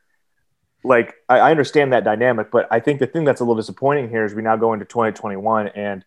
Like 0.83 1.13
I, 1.29 1.39
I 1.39 1.51
understand 1.51 1.93
that 1.93 2.03
dynamic, 2.03 2.49
but 2.51 2.67
I 2.71 2.79
think 2.79 2.99
the 2.99 3.07
thing 3.07 3.25
that's 3.25 3.41
a 3.41 3.43
little 3.43 3.55
disappointing 3.55 4.09
here 4.09 4.25
is 4.25 4.33
we 4.33 4.41
now 4.41 4.55
go 4.55 4.73
into 4.73 4.85
2021 4.85 5.69
and 5.69 6.03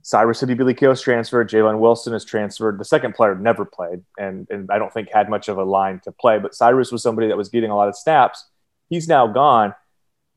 Cyrus 0.00 0.40
Habibi-Likio 0.40 0.92
is 0.92 1.00
transferred. 1.02 1.50
Jalen 1.50 1.78
Wilson 1.78 2.14
is 2.14 2.24
transferred. 2.24 2.78
The 2.78 2.84
second 2.84 3.14
player 3.14 3.34
never 3.34 3.66
played, 3.66 4.02
and 4.18 4.46
and 4.50 4.70
I 4.70 4.78
don't 4.78 4.92
think 4.92 5.10
had 5.12 5.28
much 5.28 5.48
of 5.48 5.58
a 5.58 5.64
line 5.64 6.00
to 6.04 6.12
play. 6.12 6.38
But 6.38 6.54
Cyrus 6.54 6.90
was 6.90 7.02
somebody 7.02 7.28
that 7.28 7.36
was 7.36 7.50
getting 7.50 7.70
a 7.70 7.76
lot 7.76 7.88
of 7.88 7.96
snaps. 7.96 8.46
He's 8.88 9.08
now 9.08 9.26
gone, 9.26 9.74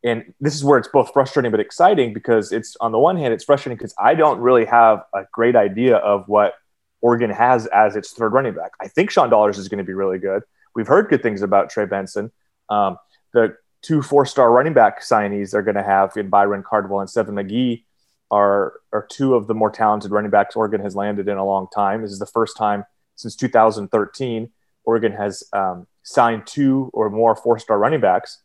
and 0.04 0.34
this 0.42 0.56
is 0.56 0.64
where 0.64 0.80
it's 0.80 0.88
both 0.88 1.12
frustrating 1.14 1.52
but 1.52 1.60
exciting 1.60 2.14
because 2.14 2.52
it's 2.52 2.76
on 2.82 2.92
the 2.92 3.00
one 3.00 3.16
hand 3.16 3.34
it's 3.34 3.44
frustrating 3.44 3.78
because 3.78 3.94
I 4.00 4.16
don't 4.16 4.40
really 4.40 4.66
have 4.66 5.04
a 5.14 5.24
great 5.32 5.56
idea 5.56 5.98
of 5.98 6.28
what 6.28 6.54
Oregon 7.02 7.30
has 7.30 7.66
as 7.68 7.96
its 7.96 8.12
third 8.12 8.34
running 8.34 8.54
back. 8.54 8.72
I 8.82 8.88
think 8.88 9.10
Sean 9.10 9.30
Dollars 9.30 9.58
is 9.58 9.68
going 9.68 9.78
to 9.78 9.84
be 9.84 9.94
really 9.94 10.20
good. 10.20 10.44
We've 10.76 10.88
heard 10.88 11.10
good 11.10 11.24
things 11.24 11.42
about 11.42 11.70
Trey 11.70 11.86
Benson. 11.86 12.32
Um, 12.70 12.98
the 13.34 13.56
two 13.82 14.02
four-star 14.02 14.52
running 14.52 14.74
back 14.74 15.02
signees 15.02 15.52
they're 15.52 15.62
going 15.62 15.76
to 15.76 15.84
have 15.84 16.16
in 16.18 16.30
Byron 16.30 16.64
Cardwell 16.64 17.00
and 17.00 17.10
Seven 17.10 17.36
McGee 17.36 17.84
are 18.32 18.74
are 18.94 19.08
two 19.10 19.36
of 19.36 19.48
the 19.48 19.56
more 19.56 19.72
talented 19.72 20.12
running 20.12 20.30
backs 20.30 20.56
Oregon 20.56 20.82
has 20.82 20.96
landed 20.96 21.28
in 21.28 21.38
a 21.38 21.46
long 21.46 21.68
time. 21.74 22.02
This 22.02 22.12
is 22.12 22.20
the 22.20 22.26
first 22.26 22.58
time 22.58 22.84
since 23.16 23.36
2013 23.36 24.50
Oregon 24.84 25.12
has 25.14 25.44
um, 25.54 25.88
signed 26.04 26.46
two 26.46 26.90
or 26.94 27.10
more 27.10 27.36
four-star 27.36 27.78
running 27.78 28.02
backs. 28.02 28.42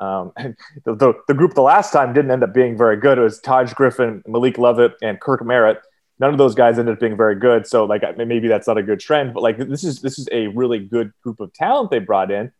Um, 0.00 0.32
the, 0.84 0.94
the, 0.94 1.14
the, 1.26 1.34
group 1.34 1.54
the 1.54 1.62
last 1.62 1.92
time 1.92 2.12
didn't 2.12 2.30
end 2.30 2.44
up 2.44 2.54
being 2.54 2.76
very 2.76 2.96
good. 2.96 3.18
It 3.18 3.22
was 3.22 3.40
Taj 3.40 3.72
Griffin, 3.74 4.22
Malik 4.26 4.56
Lovette, 4.56 4.94
and 5.02 5.20
Kirk 5.20 5.44
Merritt 5.44 5.80
none 6.18 6.32
of 6.32 6.38
those 6.38 6.54
guys 6.54 6.78
ended 6.78 6.94
up 6.94 7.00
being 7.00 7.16
very 7.16 7.36
good. 7.36 7.66
So 7.66 7.84
like 7.84 8.02
maybe 8.16 8.48
that's 8.48 8.66
not 8.66 8.78
a 8.78 8.82
good 8.82 9.00
trend, 9.00 9.34
but 9.34 9.42
like 9.42 9.58
this 9.58 9.84
is 9.84 10.00
this 10.00 10.18
is 10.18 10.28
a 10.32 10.48
really 10.48 10.78
good 10.78 11.12
group 11.22 11.40
of 11.40 11.52
talent 11.52 11.90
they 11.90 11.98
brought 11.98 12.30
in. 12.30 12.52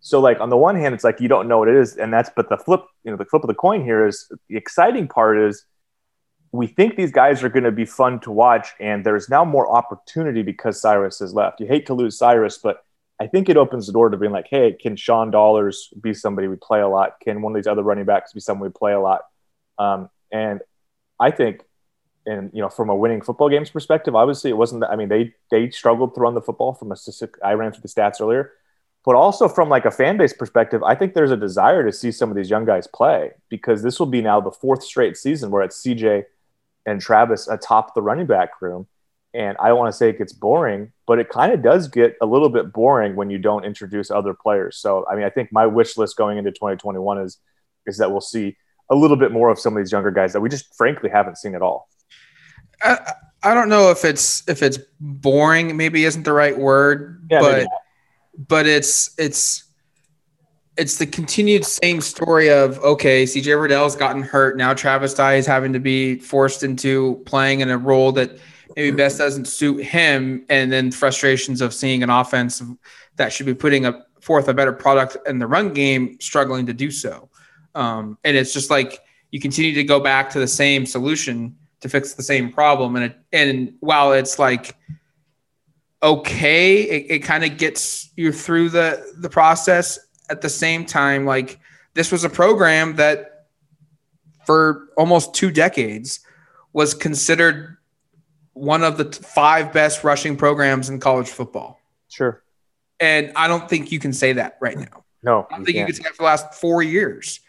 So 0.00 0.20
like 0.20 0.40
on 0.40 0.50
the 0.50 0.56
one 0.56 0.76
hand, 0.76 0.94
it's 0.94 1.04
like 1.04 1.20
you 1.20 1.28
don't 1.28 1.48
know 1.48 1.58
what 1.58 1.68
it 1.68 1.76
is, 1.76 1.96
and 1.96 2.12
that's 2.12 2.30
but 2.34 2.48
the 2.48 2.58
flip, 2.58 2.84
you 3.04 3.10
know, 3.10 3.16
the 3.16 3.24
flip 3.24 3.42
of 3.42 3.48
the 3.48 3.54
coin 3.54 3.82
here 3.82 4.06
is 4.06 4.30
the 4.48 4.56
exciting 4.56 5.08
part 5.08 5.38
is 5.38 5.64
we 6.52 6.66
think 6.66 6.96
these 6.96 7.12
guys 7.12 7.42
are 7.42 7.48
going 7.48 7.64
to 7.64 7.72
be 7.72 7.84
fun 7.84 8.20
to 8.20 8.30
watch, 8.30 8.68
and 8.80 9.04
there's 9.04 9.28
now 9.28 9.44
more 9.44 9.70
opportunity 9.70 10.42
because 10.42 10.80
Cyrus 10.80 11.18
has 11.18 11.34
left. 11.34 11.60
You 11.60 11.66
hate 11.66 11.86
to 11.86 11.94
lose 11.94 12.18
Cyrus, 12.18 12.58
but 12.58 12.84
I 13.20 13.26
think 13.26 13.48
it 13.48 13.56
opens 13.56 13.86
the 13.86 13.92
door 13.92 14.10
to 14.10 14.16
being 14.16 14.32
like, 14.32 14.46
hey, 14.48 14.72
can 14.72 14.94
Sean 14.94 15.30
Dollars 15.30 15.92
be 16.00 16.12
somebody 16.12 16.48
we 16.48 16.56
play 16.56 16.80
a 16.80 16.88
lot? 16.88 17.18
Can 17.22 17.40
one 17.42 17.52
of 17.52 17.56
these 17.56 17.66
other 17.66 17.82
running 17.82 18.04
backs 18.04 18.32
be 18.32 18.40
someone 18.40 18.68
we 18.68 18.72
play 18.72 18.92
a 18.92 19.00
lot? 19.00 19.22
Um, 19.78 20.10
and 20.30 20.60
I 21.18 21.30
think 21.30 21.62
and 22.26 22.50
you 22.52 22.60
know 22.60 22.68
from 22.68 22.90
a 22.90 22.94
winning 22.94 23.22
football 23.22 23.48
games 23.48 23.70
perspective 23.70 24.14
obviously 24.14 24.50
it 24.50 24.56
wasn't 24.56 24.80
that, 24.80 24.90
i 24.90 24.96
mean 24.96 25.08
they 25.08 25.32
they 25.50 25.70
struggled 25.70 26.14
to 26.14 26.20
run 26.20 26.34
the 26.34 26.42
football 26.42 26.74
from 26.74 26.92
a 26.92 26.96
i 27.42 27.52
ran 27.52 27.72
through 27.72 27.82
the 27.82 27.88
stats 27.88 28.20
earlier 28.20 28.52
but 29.04 29.14
also 29.14 29.48
from 29.48 29.68
like 29.68 29.84
a 29.84 29.90
fan 29.90 30.16
base 30.16 30.32
perspective 30.32 30.82
i 30.82 30.94
think 30.94 31.14
there's 31.14 31.30
a 31.30 31.36
desire 31.36 31.84
to 31.84 31.92
see 31.92 32.10
some 32.10 32.28
of 32.28 32.36
these 32.36 32.50
young 32.50 32.64
guys 32.64 32.86
play 32.86 33.30
because 33.48 33.82
this 33.82 33.98
will 33.98 34.06
be 34.06 34.20
now 34.20 34.40
the 34.40 34.50
fourth 34.50 34.82
straight 34.82 35.16
season 35.16 35.50
where 35.50 35.62
it's 35.62 35.82
cj 35.82 36.24
and 36.84 37.00
travis 37.00 37.48
atop 37.48 37.94
the 37.94 38.02
running 38.02 38.26
back 38.26 38.60
room. 38.60 38.86
And 39.34 39.56
i 39.58 39.68
don't 39.68 39.78
want 39.78 39.92
to 39.92 39.96
say 39.96 40.08
it 40.08 40.18
gets 40.18 40.32
boring 40.32 40.92
but 41.06 41.18
it 41.18 41.28
kind 41.28 41.52
of 41.52 41.62
does 41.62 41.88
get 41.88 42.16
a 42.20 42.26
little 42.26 42.48
bit 42.48 42.72
boring 42.72 43.14
when 43.14 43.30
you 43.30 43.38
don't 43.38 43.64
introduce 43.64 44.10
other 44.10 44.34
players. 44.34 44.76
So 44.78 45.06
i 45.10 45.14
mean 45.14 45.24
i 45.24 45.30
think 45.30 45.52
my 45.52 45.66
wish 45.66 45.96
list 45.96 46.16
going 46.16 46.38
into 46.38 46.52
2021 46.52 47.18
is 47.18 47.38
is 47.86 47.98
that 47.98 48.10
we'll 48.10 48.20
see 48.20 48.56
a 48.88 48.94
little 48.94 49.16
bit 49.16 49.32
more 49.32 49.50
of 49.50 49.58
some 49.58 49.76
of 49.76 49.82
these 49.82 49.92
younger 49.92 50.10
guys 50.10 50.32
that 50.32 50.40
we 50.40 50.48
just 50.48 50.74
frankly 50.76 51.10
haven't 51.10 51.38
seen 51.38 51.54
at 51.54 51.62
all 51.62 51.88
I, 52.82 53.12
I 53.42 53.54
don't 53.54 53.68
know 53.68 53.90
if 53.90 54.04
it's 54.04 54.46
if 54.48 54.62
it's 54.62 54.78
boring. 55.00 55.76
Maybe 55.76 56.04
isn't 56.04 56.24
the 56.24 56.32
right 56.32 56.56
word, 56.56 57.26
yeah, 57.30 57.40
but 57.40 57.66
but 58.48 58.66
it's 58.66 59.14
it's 59.18 59.64
it's 60.76 60.98
the 60.98 61.06
continued 61.06 61.64
same 61.64 62.00
story 62.00 62.50
of 62.50 62.78
okay, 62.80 63.24
CJ 63.24 63.44
Verdell's 63.44 63.96
gotten 63.96 64.22
hurt. 64.22 64.56
Now 64.56 64.74
Travis 64.74 65.14
Dye 65.14 65.36
is 65.36 65.46
having 65.46 65.72
to 65.72 65.80
be 65.80 66.16
forced 66.16 66.62
into 66.62 67.22
playing 67.26 67.60
in 67.60 67.70
a 67.70 67.78
role 67.78 68.12
that 68.12 68.38
maybe 68.74 68.94
best 68.94 69.18
doesn't 69.18 69.46
suit 69.46 69.82
him, 69.84 70.44
and 70.48 70.72
then 70.72 70.90
frustrations 70.90 71.60
of 71.60 71.72
seeing 71.72 72.02
an 72.02 72.10
offense 72.10 72.62
that 73.16 73.32
should 73.32 73.46
be 73.46 73.54
putting 73.54 73.86
a 73.86 74.04
forth 74.20 74.48
a 74.48 74.54
better 74.54 74.72
product 74.72 75.16
in 75.28 75.38
the 75.38 75.46
run 75.46 75.72
game 75.72 76.16
struggling 76.20 76.66
to 76.66 76.74
do 76.74 76.90
so. 76.90 77.30
Um, 77.76 78.18
and 78.24 78.36
it's 78.36 78.52
just 78.52 78.70
like 78.70 79.00
you 79.30 79.38
continue 79.38 79.72
to 79.74 79.84
go 79.84 80.00
back 80.00 80.30
to 80.30 80.40
the 80.40 80.48
same 80.48 80.84
solution 80.84 81.56
to 81.80 81.88
fix 81.88 82.14
the 82.14 82.22
same 82.22 82.52
problem. 82.52 82.96
And 82.96 83.06
it, 83.06 83.18
and 83.32 83.74
while 83.80 84.12
it's 84.12 84.38
like 84.38 84.76
okay, 86.02 86.82
it, 86.82 87.06
it 87.08 87.18
kind 87.20 87.44
of 87.44 87.56
gets 87.56 88.10
you 88.16 88.32
through 88.32 88.70
the 88.70 89.14
the 89.18 89.30
process. 89.30 89.98
At 90.28 90.40
the 90.40 90.48
same 90.48 90.84
time, 90.84 91.24
like 91.24 91.60
this 91.94 92.10
was 92.10 92.24
a 92.24 92.28
program 92.28 92.96
that 92.96 93.46
for 94.44 94.88
almost 94.96 95.34
two 95.34 95.52
decades 95.52 96.20
was 96.72 96.94
considered 96.94 97.76
one 98.54 98.82
of 98.82 98.96
the 98.96 99.04
five 99.04 99.72
best 99.72 100.02
rushing 100.02 100.36
programs 100.36 100.88
in 100.88 100.98
college 100.98 101.28
football. 101.28 101.80
Sure. 102.08 102.42
And 102.98 103.32
I 103.36 103.46
don't 103.46 103.68
think 103.68 103.92
you 103.92 104.00
can 104.00 104.12
say 104.12 104.32
that 104.32 104.58
right 104.60 104.76
now. 104.76 105.04
No, 105.22 105.46
I 105.50 105.56
don't 105.56 105.64
think 105.64 105.76
you 105.76 105.84
can 105.84 105.94
say 105.94 106.02
that 106.02 106.16
for 106.16 106.22
the 106.22 106.24
last 106.24 106.54
four 106.54 106.82
years 106.82 107.40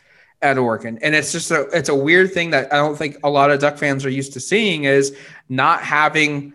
at 0.41 0.57
Oregon. 0.57 0.99
And 1.01 1.15
it's 1.15 1.31
just 1.31 1.51
a 1.51 1.61
it's 1.73 1.89
a 1.89 1.95
weird 1.95 2.33
thing 2.33 2.51
that 2.51 2.71
I 2.71 2.77
don't 2.77 2.97
think 2.97 3.17
a 3.23 3.29
lot 3.29 3.51
of 3.51 3.59
Duck 3.59 3.77
fans 3.77 4.05
are 4.05 4.09
used 4.09 4.33
to 4.33 4.39
seeing 4.39 4.83
is 4.83 5.15
not 5.49 5.81
having 5.81 6.53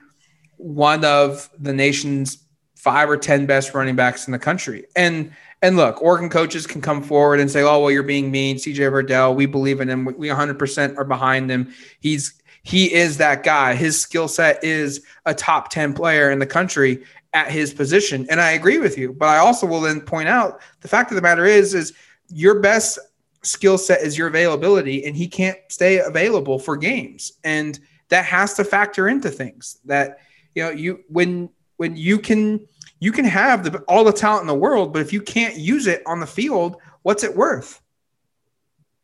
one 0.56 1.04
of 1.04 1.50
the 1.58 1.72
nation's 1.72 2.38
five 2.76 3.08
or 3.08 3.16
10 3.16 3.46
best 3.46 3.74
running 3.74 3.96
backs 3.96 4.26
in 4.26 4.32
the 4.32 4.38
country. 4.38 4.84
And 4.96 5.32
and 5.62 5.76
look, 5.76 6.02
Oregon 6.02 6.28
coaches 6.28 6.66
can 6.66 6.80
come 6.80 7.02
forward 7.02 7.38
and 7.38 7.48
say, 7.50 7.62
"Oh, 7.62 7.80
well, 7.80 7.90
you're 7.90 8.02
being 8.02 8.30
mean." 8.32 8.56
CJ 8.56 8.90
Verdell, 8.90 9.34
we 9.34 9.46
believe 9.46 9.80
in 9.80 9.88
him. 9.88 10.04
We 10.04 10.28
100% 10.28 10.98
are 10.98 11.04
behind 11.04 11.50
him. 11.50 11.72
He's 12.00 12.34
he 12.64 12.92
is 12.92 13.16
that 13.18 13.42
guy. 13.42 13.74
His 13.74 14.00
skill 14.00 14.28
set 14.28 14.62
is 14.62 15.04
a 15.26 15.34
top 15.34 15.70
10 15.70 15.94
player 15.94 16.30
in 16.30 16.38
the 16.38 16.46
country 16.46 17.04
at 17.32 17.50
his 17.50 17.72
position. 17.72 18.26
And 18.28 18.40
I 18.40 18.52
agree 18.52 18.78
with 18.78 18.98
you, 18.98 19.12
but 19.12 19.28
I 19.28 19.38
also 19.38 19.66
will 19.66 19.80
then 19.80 20.00
point 20.00 20.28
out 20.28 20.60
the 20.80 20.88
fact 20.88 21.10
of 21.10 21.16
the 21.16 21.22
matter 21.22 21.44
is 21.44 21.74
is 21.74 21.92
your 22.28 22.60
best 22.60 22.98
skill 23.42 23.78
set 23.78 24.02
is 24.02 24.16
your 24.16 24.28
availability 24.28 25.04
and 25.04 25.16
he 25.16 25.28
can't 25.28 25.58
stay 25.68 25.98
available 25.98 26.58
for 26.58 26.76
games. 26.76 27.32
And 27.44 27.78
that 28.08 28.24
has 28.24 28.54
to 28.54 28.64
factor 28.64 29.08
into 29.08 29.30
things 29.30 29.78
that 29.84 30.18
you 30.54 30.62
know, 30.62 30.70
you 30.70 31.00
when 31.08 31.50
when 31.76 31.96
you 31.96 32.18
can 32.18 32.66
you 33.00 33.10
can 33.10 33.24
have 33.24 33.64
the, 33.64 33.78
all 33.88 34.04
the 34.04 34.12
talent 34.12 34.42
in 34.42 34.46
the 34.46 34.54
world, 34.54 34.92
but 34.92 35.02
if 35.02 35.12
you 35.12 35.20
can't 35.20 35.56
use 35.56 35.86
it 35.86 36.02
on 36.06 36.20
the 36.20 36.26
field, 36.26 36.76
what's 37.02 37.24
it 37.24 37.34
worth? 37.34 37.80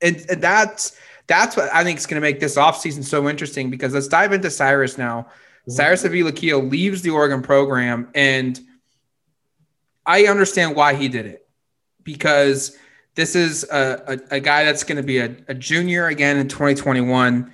And, 0.01 0.25
and 0.29 0.41
that's 0.41 0.97
that's 1.27 1.57
what 1.57 1.69
I 1.75 1.83
think 1.85 1.99
is 1.99 2.07
going 2.07 2.21
to 2.21 2.27
make 2.27 2.39
this 2.39 2.57
offseason 2.57 3.03
so 3.03 3.29
interesting 3.29 3.71
because 3.71 3.95
let's 3.95 4.09
dive 4.09 4.33
into 4.33 4.51
Cyrus 4.51 4.97
now. 4.99 5.23
Mm-hmm. 5.23 5.73
Cyrus 5.73 6.05
Habibi-Likio 6.05 6.71
leaves 6.71 7.03
the 7.03 7.11
Oregon 7.11 7.43
program, 7.43 8.09
and 8.15 8.59
I 10.07 10.27
understand 10.27 10.77
why 10.77 10.95
he 10.95 11.09
did 11.09 11.27
it 11.27 11.47
because 12.03 12.77
this 13.19 13.35
is 13.35 13.65
a, 13.65 14.21
a, 14.31 14.37
a 14.37 14.41
guy 14.41 14.63
that's 14.63 14.85
going 14.85 14.97
to 14.97 15.03
be 15.03 15.19
a, 15.19 15.35
a 15.49 15.55
junior 15.55 16.07
again 16.07 16.37
in 16.37 16.47
2021. 16.47 17.53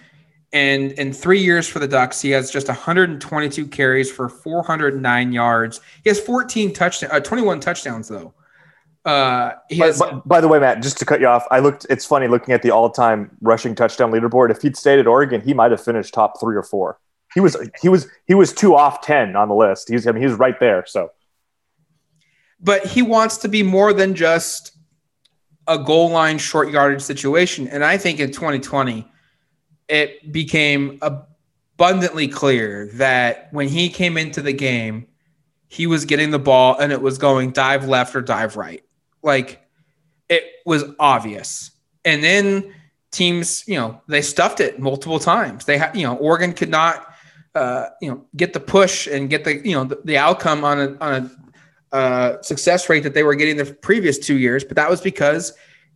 And 0.53 0.93
in 0.93 1.11
three 1.15 1.41
years 1.41 1.67
for 1.67 1.79
the 1.79 1.89
Ducks, 1.89 2.21
he 2.21 2.33
has 2.33 2.51
just 2.51 2.69
122 2.69 3.67
carries 3.69 4.13
for 4.13 4.29
409 4.29 5.33
yards. 5.33 5.81
He 6.03 6.11
has 6.11 6.21
14 6.21 6.75
touchdowns, 6.75 7.15
uh, 7.15 7.19
21 7.19 7.61
touchdowns 7.61 8.09
though. 8.09 8.35
Uh, 9.07 9.53
has, 9.71 9.99
by, 9.99 10.11
by, 10.11 10.21
by, 10.27 10.41
the 10.43 10.49
way, 10.49 10.59
Matt, 10.59 10.83
just 10.83 10.99
to 10.99 11.07
cut 11.07 11.21
you 11.21 11.29
off, 11.29 11.47
I 11.51 11.61
looked. 11.61 11.87
It's 11.89 12.05
funny 12.05 12.29
looking 12.29 12.53
at 12.53 12.61
the 12.61 12.71
all-time 12.71 13.35
rushing 13.41 13.75
touchdown 13.75 14.13
leaderboard. 14.13 14.51
If 14.51 14.61
he'd 14.61 14.77
stayed 14.77 14.99
at 14.99 15.07
Oregon, 15.07 15.41
he 15.41 15.55
might 15.55 15.71
have 15.71 15.83
finished 15.83 16.13
top 16.13 16.39
three 16.39 16.57
or 16.57 16.63
four. 16.63 16.99
He 17.33 17.41
was 17.41 17.57
he 17.81 17.89
was 17.89 18.07
he 18.27 18.35
was 18.35 18.53
two 18.53 18.77
off 18.77 19.01
ten 19.01 19.35
on 19.35 19.49
the 19.49 19.55
list. 19.55 19.89
He's 19.89 20.07
I 20.07 20.13
mean 20.13 20.23
he's 20.23 20.35
right 20.35 20.61
there. 20.61 20.85
So, 20.87 21.11
but 22.61 22.85
he 22.87 23.01
wants 23.01 23.39
to 23.39 23.49
be 23.49 23.63
more 23.63 23.95
than 23.95 24.15
just 24.15 24.74
a 25.67 25.79
goal 25.79 26.11
line 26.11 26.39
short 26.39 26.71
yardage 26.71 27.03
situation. 27.03 27.69
And 27.69 27.85
I 27.85 27.97
think 27.99 28.21
in 28.21 28.31
2020, 28.31 29.07
it 29.89 30.33
became 30.33 30.99
abundantly 31.03 32.29
clear 32.29 32.87
that 32.95 33.49
when 33.53 33.69
he 33.69 33.89
came 33.89 34.17
into 34.17 34.43
the 34.43 34.53
game, 34.53 35.07
he 35.69 35.87
was 35.87 36.05
getting 36.05 36.31
the 36.31 36.39
ball 36.39 36.79
and 36.79 36.93
it 36.93 37.01
was 37.01 37.19
going 37.19 37.51
dive 37.51 37.89
left 37.89 38.15
or 38.15 38.21
dive 38.21 38.57
right. 38.57 38.85
Like 39.23 39.67
it 40.29 40.45
was 40.65 40.85
obvious. 40.99 41.71
And 42.05 42.23
then 42.23 42.73
teams, 43.11 43.67
you 43.67 43.77
know, 43.77 44.01
they 44.07 44.23
stuffed 44.23 44.61
it 44.61 44.79
multiple 44.79 45.19
times. 45.19 45.65
They 45.65 45.79
had, 45.79 45.97
you 45.97 46.03
know, 46.03 46.17
Oregon 46.17 46.53
could 46.53 46.69
not, 46.69 47.13
uh, 47.55 47.87
you 48.01 48.11
know, 48.11 48.25
get 48.37 48.53
the 48.53 48.61
push 48.61 49.07
and 49.07 49.31
get 49.31 49.45
the, 49.45 49.67
you 49.67 49.75
know, 49.75 49.85
the, 49.85 50.01
the 50.05 50.19
outcome 50.19 50.65
on 50.65 50.79
a, 50.79 50.97
on 51.01 51.13
a 51.15 51.44
uh, 51.95 52.43
success 52.43 52.89
rate 52.91 53.05
that 53.05 53.15
they 53.15 53.23
were 53.23 53.37
getting 53.37 53.57
the 53.57 53.67
previous 53.67 54.19
two 54.19 54.37
years. 54.37 54.65
But 54.65 54.77
that 54.77 54.91
was 54.91 55.01
because 55.01 55.53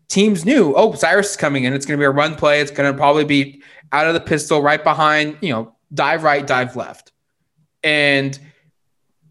teams 0.09 0.45
knew, 0.45 0.73
oh, 0.77 0.95
Cyrus 0.95 1.31
is 1.31 1.37
coming 1.37 1.65
in. 1.65 1.75
It's 1.75 1.85
going 1.85 1.99
to 1.99 2.01
be 2.01 2.07
a 2.07 2.11
run 2.11 2.37
play. 2.37 2.61
It's 2.61 2.71
going 2.71 2.91
to 2.91 2.97
probably 2.97 3.25
be 3.25 3.63
out 3.91 4.07
of 4.07 4.15
the 4.15 4.21
pistol 4.21 4.63
right 4.63 4.83
behind, 4.83 5.39
you 5.41 5.53
know, 5.53 5.75
dive 5.93 6.23
right, 6.23 6.47
dive 6.47 6.77
left. 6.77 7.11
And 7.83 8.39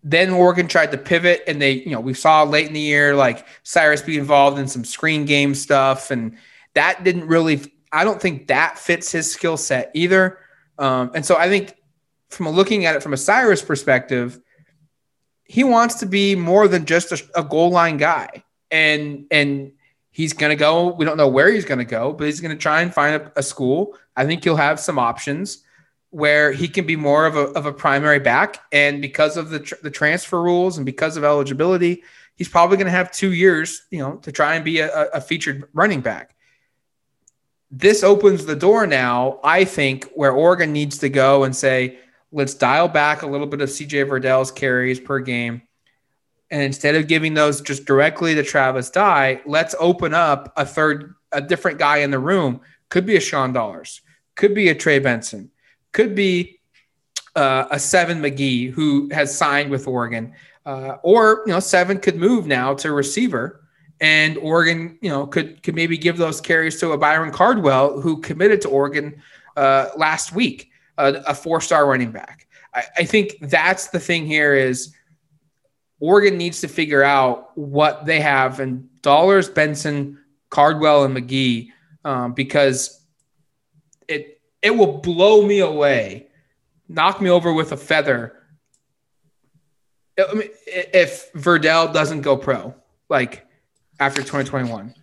then 0.03 0.29
Oregon 0.29 0.67
tried 0.67 0.91
to 0.91 0.97
pivot, 0.97 1.43
and 1.47 1.61
they, 1.61 1.71
you 1.71 1.91
know, 1.91 2.01
we 2.01 2.13
saw 2.13 2.43
late 2.43 2.67
in 2.67 2.73
the 2.73 2.79
year 2.79 3.15
like 3.15 3.45
Cyrus 3.63 4.01
be 4.01 4.17
involved 4.17 4.59
in 4.59 4.67
some 4.67 4.83
screen 4.83 5.25
game 5.25 5.55
stuff, 5.55 6.11
and 6.11 6.37
that 6.75 7.03
didn't 7.03 7.27
really. 7.27 7.73
I 7.93 8.03
don't 8.03 8.21
think 8.21 8.47
that 8.47 8.77
fits 8.77 9.11
his 9.11 9.31
skill 9.31 9.55
set 9.55 9.91
either. 9.93 10.39
Um, 10.77 11.11
and 11.15 11.25
so 11.25 11.37
I 11.37 11.47
think 11.47 11.75
from 12.29 12.49
looking 12.49 12.85
at 12.85 12.95
it 12.95 13.01
from 13.01 13.13
a 13.13 13.17
Cyrus 13.17 13.61
perspective, 13.61 14.39
he 15.47 15.63
wants 15.63 15.95
to 15.95 16.05
be 16.05 16.35
more 16.35 16.67
than 16.67 16.85
just 16.85 17.11
a, 17.11 17.23
a 17.35 17.43
goal 17.43 17.69
line 17.71 17.97
guy, 17.97 18.43
and 18.69 19.25
and 19.31 19.71
he's 20.11 20.33
going 20.33 20.49
to 20.49 20.55
go. 20.55 20.93
We 20.93 21.05
don't 21.05 21.17
know 21.17 21.27
where 21.27 21.51
he's 21.51 21.65
going 21.65 21.79
to 21.79 21.85
go, 21.85 22.13
but 22.13 22.25
he's 22.25 22.41
going 22.41 22.55
to 22.55 22.61
try 22.61 22.81
and 22.81 22.93
find 22.93 23.21
a, 23.21 23.39
a 23.39 23.43
school. 23.43 23.97
I 24.15 24.25
think 24.25 24.43
he'll 24.43 24.55
have 24.55 24.79
some 24.79 24.99
options 24.99 25.63
where 26.09 26.51
he 26.51 26.67
can 26.67 26.85
be 26.85 26.95
more 26.95 27.25
of 27.25 27.35
a, 27.35 27.47
of 27.49 27.65
a 27.65 27.73
primary 27.73 28.19
back. 28.19 28.59
And 28.71 29.01
because 29.01 29.37
of 29.37 29.49
the, 29.49 29.59
tr- 29.59 29.75
the 29.83 29.91
transfer 29.91 30.41
rules 30.41 30.77
and 30.77 30.85
because 30.85 31.17
of 31.17 31.23
eligibility, 31.23 32.03
he's 32.35 32.47
probably 32.47 32.77
going 32.77 32.85
to 32.85 32.91
have 32.91 33.11
two 33.11 33.33
years, 33.33 33.85
you 33.91 33.99
know, 33.99 34.15
to 34.17 34.31
try 34.31 34.55
and 34.55 34.65
be 34.65 34.79
a, 34.79 34.89
a 35.09 35.21
featured 35.21 35.67
running 35.73 36.01
back. 36.01 36.35
This 37.69 38.03
opens 38.03 38.45
the 38.45 38.55
door 38.55 38.87
now, 38.87 39.39
I 39.43 39.65
think, 39.65 40.09
where 40.15 40.31
Oregon 40.31 40.71
needs 40.71 40.97
to 40.99 41.09
go 41.09 41.43
and 41.43 41.55
say, 41.55 41.99
let's 42.31 42.53
dial 42.53 42.87
back 42.87 43.21
a 43.21 43.27
little 43.27 43.47
bit 43.47 43.61
of 43.61 43.69
CJ 43.69 44.07
Verdell's 44.07 44.51
carries 44.51 44.99
per 44.99 45.19
game. 45.19 45.61
And 46.49 46.61
instead 46.61 46.95
of 46.95 47.07
giving 47.07 47.33
those 47.33 47.61
just 47.61 47.85
directly 47.85 48.35
to 48.35 48.43
Travis 48.43 48.89
Dye, 48.89 49.41
let's 49.45 49.75
open 49.79 50.13
up 50.13 50.53
a 50.55 50.65
third, 50.65 51.15
a 51.31 51.41
different 51.41 51.77
guy 51.77 51.97
in 51.97 52.11
the 52.11 52.19
room. 52.19 52.61
Could 52.89 53.05
be 53.05 53.17
a 53.17 53.21
Sean 53.21 53.51
Dollars, 53.51 54.01
could 54.35 54.55
be 54.55 54.69
a 54.69 54.75
Trey 54.75 54.99
Benson, 54.99 55.51
could 55.91 56.15
be 56.15 56.59
uh, 57.35 57.67
a 57.69 57.79
Seven 57.79 58.21
McGee 58.21 58.71
who 58.71 59.09
has 59.11 59.35
signed 59.35 59.69
with 59.69 59.87
Oregon, 59.87 60.33
uh, 60.65 60.97
or 61.03 61.43
you 61.45 61.51
know 61.51 61.59
Seven 61.59 61.99
could 61.99 62.15
move 62.15 62.47
now 62.47 62.73
to 62.75 62.93
receiver, 62.93 63.67
and 63.99 64.37
Oregon 64.37 64.97
you 65.01 65.09
know 65.09 65.27
could 65.27 65.61
could 65.63 65.75
maybe 65.75 65.97
give 65.97 66.17
those 66.17 66.39
carries 66.39 66.79
to 66.79 66.93
a 66.93 66.97
Byron 66.97 67.31
Cardwell 67.31 67.99
who 67.99 68.21
committed 68.21 68.61
to 68.61 68.69
Oregon 68.69 69.21
uh, 69.57 69.89
last 69.97 70.31
week, 70.31 70.71
uh, 70.97 71.21
a 71.27 71.33
four 71.33 71.61
star 71.61 71.87
running 71.87 72.11
back. 72.11 72.47
I, 72.73 72.83
I 72.97 73.03
think 73.05 73.37
that's 73.41 73.87
the 73.87 73.99
thing 73.99 74.25
here 74.25 74.53
is. 74.53 74.93
Oregon 75.99 76.37
needs 76.37 76.61
to 76.61 76.67
figure 76.67 77.01
out 77.01 77.57
what 77.57 78.05
they 78.05 78.19
have 78.19 78.59
and 78.59 78.87
Dollars, 79.01 79.49
Benson, 79.49 80.19
Cardwell, 80.51 81.05
and 81.05 81.17
McGee 81.17 81.71
um, 82.05 82.33
because 82.33 83.01
it 84.07 84.39
it 84.61 84.71
will 84.71 84.99
blow 84.99 85.45
me 85.45 85.59
away, 85.59 86.27
knock 86.87 87.21
me 87.21 87.29
over 87.29 87.51
with 87.51 87.71
a 87.71 87.77
feather. 87.77 88.33
I 90.17 90.33
mean, 90.33 90.49
if 90.65 91.31
Verdell 91.33 91.93
doesn't 91.93 92.21
go 92.21 92.37
pro, 92.37 92.73
like 93.09 93.45
after 93.99 94.21
2021. 94.21 94.95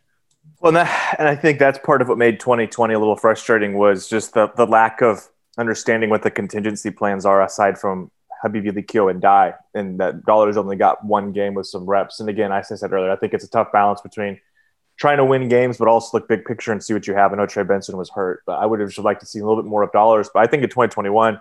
Well, 0.60 0.68
and, 0.68 0.76
that, 0.76 1.16
and 1.18 1.28
I 1.28 1.36
think 1.36 1.58
that's 1.58 1.78
part 1.78 2.02
of 2.02 2.08
what 2.08 2.18
made 2.18 2.40
2020 2.40 2.94
a 2.94 2.98
little 2.98 3.16
frustrating 3.16 3.74
was 3.74 4.08
just 4.08 4.34
the, 4.34 4.48
the 4.56 4.66
lack 4.66 5.02
of 5.02 5.28
understanding 5.58 6.10
what 6.10 6.22
the 6.22 6.30
contingency 6.30 6.90
plans 6.90 7.24
are 7.26 7.42
aside 7.42 7.78
from 7.78 8.10
Habibi-Likio 8.44 9.10
and 9.10 9.20
Dye, 9.20 9.54
and 9.74 9.98
that 10.00 10.24
Dollars 10.24 10.56
only 10.56 10.76
got 10.76 11.04
one 11.04 11.32
game 11.32 11.54
with 11.54 11.66
some 11.66 11.84
reps. 11.84 12.20
And 12.20 12.28
again, 12.28 12.52
I 12.52 12.62
said 12.62 12.92
earlier, 12.92 13.10
I 13.10 13.16
think 13.16 13.34
it's 13.34 13.44
a 13.44 13.50
tough 13.50 13.72
balance 13.72 14.00
between– 14.00 14.40
trying 14.96 15.16
to 15.16 15.24
win 15.24 15.48
games, 15.48 15.76
but 15.76 15.88
also 15.88 16.16
look 16.16 16.28
big 16.28 16.44
picture 16.44 16.72
and 16.72 16.82
see 16.82 16.94
what 16.94 17.06
you 17.06 17.14
have. 17.14 17.32
I 17.32 17.36
know 17.36 17.46
Trey 17.46 17.64
Benson 17.64 17.96
was 17.96 18.10
hurt, 18.10 18.42
but 18.46 18.54
I 18.54 18.66
would 18.66 18.80
have 18.80 18.90
just 18.90 19.04
liked 19.04 19.20
to 19.20 19.26
see 19.26 19.40
a 19.40 19.44
little 19.44 19.60
bit 19.60 19.68
more 19.68 19.82
of 19.82 19.92
dollars. 19.92 20.30
But 20.32 20.40
I 20.40 20.46
think 20.46 20.62
in 20.62 20.68
2021, 20.68 21.40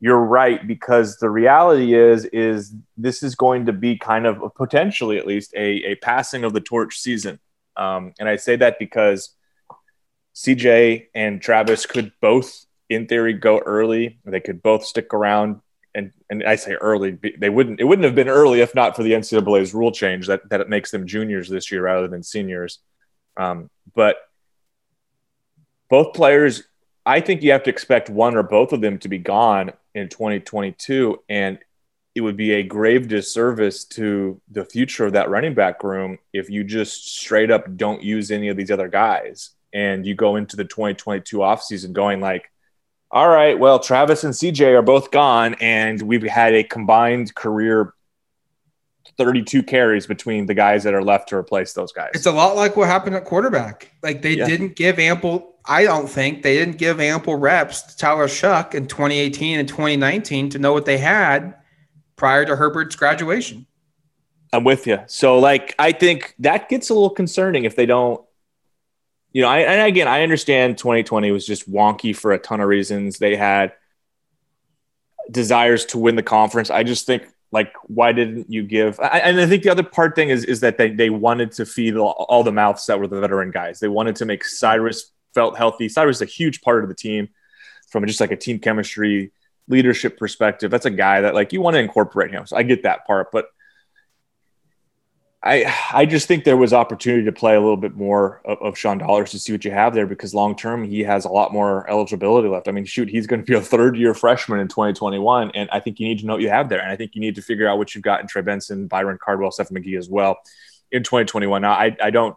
you're 0.00 0.18
right 0.18 0.66
because 0.66 1.18
the 1.18 1.28
reality 1.28 1.94
is 1.94 2.24
is 2.26 2.74
this 2.96 3.22
is 3.22 3.34
going 3.34 3.66
to 3.66 3.72
be 3.72 3.98
kind 3.98 4.26
of 4.26 4.54
potentially 4.56 5.18
at 5.18 5.26
least 5.26 5.52
a, 5.54 5.92
a 5.92 5.94
passing 5.96 6.42
of 6.42 6.52
the 6.52 6.60
torch 6.60 6.98
season. 6.98 7.38
Um, 7.76 8.14
and 8.18 8.28
I 8.28 8.36
say 8.36 8.56
that 8.56 8.78
because 8.78 9.34
CJ 10.34 11.08
and 11.14 11.40
Travis 11.40 11.84
could 11.86 12.12
both, 12.20 12.64
in 12.90 13.06
theory, 13.06 13.32
go 13.32 13.60
early. 13.60 14.18
They 14.26 14.40
could 14.40 14.62
both 14.62 14.84
stick 14.84 15.14
around 15.14 15.60
and 15.94 16.12
and 16.28 16.44
I 16.44 16.56
say 16.56 16.74
early, 16.74 17.18
they 17.38 17.48
wouldn't 17.48 17.80
it 17.80 17.84
wouldn't 17.84 18.04
have 18.04 18.14
been 18.14 18.28
early 18.28 18.60
if 18.60 18.74
not 18.74 18.94
for 18.94 19.02
the 19.02 19.12
NCAA's 19.12 19.74
rule 19.74 19.90
change 19.90 20.26
that 20.26 20.48
that 20.50 20.60
it 20.60 20.68
makes 20.68 20.90
them 20.90 21.06
juniors 21.06 21.48
this 21.48 21.72
year 21.72 21.82
rather 21.82 22.06
than 22.06 22.22
seniors. 22.22 22.78
Um, 23.36 23.70
but 23.94 24.16
both 25.88 26.14
players, 26.14 26.62
I 27.04 27.20
think 27.20 27.42
you 27.42 27.52
have 27.52 27.64
to 27.64 27.70
expect 27.70 28.10
one 28.10 28.36
or 28.36 28.42
both 28.42 28.72
of 28.72 28.80
them 28.80 28.98
to 28.98 29.08
be 29.08 29.18
gone 29.18 29.72
in 29.94 30.08
2022, 30.08 31.22
and 31.28 31.58
it 32.14 32.20
would 32.20 32.36
be 32.36 32.52
a 32.52 32.62
grave 32.62 33.08
disservice 33.08 33.84
to 33.84 34.40
the 34.50 34.64
future 34.64 35.06
of 35.06 35.12
that 35.14 35.30
running 35.30 35.54
back 35.54 35.82
room 35.82 36.18
if 36.32 36.50
you 36.50 36.62
just 36.62 37.16
straight 37.16 37.50
up 37.50 37.76
don't 37.76 38.02
use 38.02 38.30
any 38.30 38.48
of 38.48 38.56
these 38.56 38.70
other 38.70 38.88
guys 38.88 39.50
and 39.72 40.04
you 40.04 40.14
go 40.14 40.36
into 40.36 40.56
the 40.56 40.64
2022 40.64 41.38
offseason 41.38 41.92
going 41.92 42.20
like 42.20 42.50
all 43.10 43.28
right, 43.28 43.58
well, 43.58 43.78
Travis 43.78 44.22
and 44.24 44.32
CJ 44.32 44.74
are 44.78 44.82
both 44.82 45.10
gone, 45.10 45.56
and 45.60 46.00
we've 46.02 46.22
had 46.22 46.54
a 46.54 46.62
combined 46.62 47.34
career 47.34 47.94
32 49.18 49.62
carries 49.62 50.06
between 50.06 50.46
the 50.46 50.54
guys 50.54 50.84
that 50.84 50.94
are 50.94 51.02
left 51.02 51.28
to 51.28 51.36
replace 51.36 51.72
those 51.72 51.92
guys. 51.92 52.10
It's 52.14 52.26
a 52.26 52.32
lot 52.32 52.56
like 52.56 52.76
what 52.76 52.88
happened 52.88 53.16
at 53.16 53.24
quarterback. 53.24 53.92
Like 54.02 54.22
they 54.22 54.34
yeah. 54.34 54.46
didn't 54.46 54.76
give 54.76 54.98
ample, 54.98 55.56
I 55.66 55.84
don't 55.84 56.08
think 56.08 56.42
they 56.42 56.56
didn't 56.56 56.78
give 56.78 57.00
ample 57.00 57.36
reps 57.36 57.82
to 57.82 57.96
Tyler 57.96 58.28
Shough 58.28 58.74
in 58.74 58.86
2018 58.86 59.58
and 59.58 59.68
2019 59.68 60.50
to 60.50 60.58
know 60.58 60.72
what 60.72 60.86
they 60.86 60.98
had 60.98 61.54
prior 62.16 62.44
to 62.46 62.56
Herbert's 62.56 62.96
graduation. 62.96 63.66
I'm 64.52 64.64
with 64.64 64.86
you. 64.86 65.00
So, 65.06 65.38
like, 65.38 65.74
I 65.78 65.92
think 65.92 66.34
that 66.38 66.68
gets 66.68 66.90
a 66.90 66.94
little 66.94 67.10
concerning 67.10 67.64
if 67.64 67.76
they 67.76 67.86
don't. 67.86 68.20
You 69.32 69.42
know, 69.42 69.48
I, 69.48 69.58
and 69.60 69.86
again, 69.86 70.08
I 70.08 70.22
understand 70.22 70.78
2020 70.78 71.30
was 71.30 71.46
just 71.46 71.70
wonky 71.70 72.16
for 72.16 72.32
a 72.32 72.38
ton 72.38 72.60
of 72.60 72.68
reasons. 72.68 73.18
They 73.18 73.36
had 73.36 73.72
desires 75.30 75.84
to 75.86 75.98
win 75.98 76.16
the 76.16 76.22
conference. 76.22 76.70
I 76.70 76.82
just 76.82 77.06
think, 77.06 77.28
like, 77.52 77.72
why 77.84 78.12
didn't 78.12 78.50
you 78.50 78.62
give? 78.62 78.98
I, 79.00 79.20
and 79.20 79.40
I 79.40 79.46
think 79.46 79.62
the 79.62 79.70
other 79.70 79.82
part 79.82 80.14
thing 80.14 80.30
is 80.30 80.44
is 80.44 80.60
that 80.60 80.78
they 80.78 80.90
they 80.90 81.10
wanted 81.10 81.52
to 81.52 81.66
feed 81.66 81.96
all, 81.96 82.26
all 82.28 82.42
the 82.42 82.52
mouths 82.52 82.86
that 82.86 82.98
were 82.98 83.06
the 83.06 83.20
veteran 83.20 83.50
guys. 83.50 83.80
They 83.80 83.88
wanted 83.88 84.16
to 84.16 84.24
make 84.24 84.44
Cyrus 84.44 85.12
felt 85.34 85.56
healthy. 85.56 85.88
Cyrus 85.88 86.18
is 86.18 86.22
a 86.22 86.26
huge 86.26 86.60
part 86.60 86.82
of 86.82 86.88
the 86.88 86.94
team 86.94 87.28
from 87.90 88.06
just 88.06 88.20
like 88.20 88.32
a 88.32 88.36
team 88.36 88.58
chemistry 88.58 89.32
leadership 89.68 90.18
perspective. 90.18 90.70
That's 90.70 90.86
a 90.86 90.90
guy 90.90 91.20
that 91.22 91.34
like 91.34 91.52
you 91.52 91.60
want 91.60 91.74
to 91.74 91.80
incorporate 91.80 92.32
him. 92.32 92.46
So 92.46 92.56
I 92.56 92.62
get 92.62 92.82
that 92.82 93.06
part, 93.06 93.30
but 93.32 93.46
I 95.42 95.74
I 95.92 96.06
just 96.06 96.28
think 96.28 96.44
there 96.44 96.56
was 96.56 96.72
opportunity 96.72 97.24
to 97.24 97.32
play 97.32 97.54
a 97.54 97.60
little 97.60 97.76
bit 97.76 97.96
more 97.96 98.42
of, 98.44 98.58
of 98.60 98.78
Sean 98.78 98.98
Dollars 98.98 99.30
to 99.30 99.38
see 99.38 99.52
what 99.52 99.64
you 99.64 99.70
have 99.70 99.94
there 99.94 100.06
because 100.06 100.34
long 100.34 100.54
term 100.54 100.84
he 100.84 101.00
has 101.00 101.24
a 101.24 101.30
lot 101.30 101.52
more 101.52 101.88
eligibility 101.88 102.48
left. 102.48 102.68
I 102.68 102.72
mean, 102.72 102.84
shoot, 102.84 103.08
he's 103.08 103.26
going 103.26 103.40
to 103.40 103.46
be 103.46 103.56
a 103.56 103.60
third 103.60 103.96
year 103.96 104.12
freshman 104.12 104.60
in 104.60 104.68
2021, 104.68 105.52
and 105.54 105.70
I 105.70 105.80
think 105.80 105.98
you 105.98 106.06
need 106.06 106.18
to 106.18 106.26
know 106.26 106.34
what 106.34 106.42
you 106.42 106.50
have 106.50 106.68
there, 106.68 106.80
and 106.80 106.90
I 106.90 106.96
think 106.96 107.14
you 107.14 107.20
need 107.22 107.36
to 107.36 107.42
figure 107.42 107.66
out 107.66 107.78
what 107.78 107.94
you've 107.94 108.04
got 108.04 108.20
in 108.20 108.26
Trey 108.26 108.42
Benson, 108.42 108.86
Byron 108.86 109.18
Cardwell, 109.22 109.50
Seven 109.50 109.76
McGee 109.76 109.98
as 109.98 110.10
well 110.10 110.38
in 110.92 111.02
2021. 111.02 111.62
Now, 111.62 111.72
I 111.72 111.96
I 112.02 112.10
don't. 112.10 112.36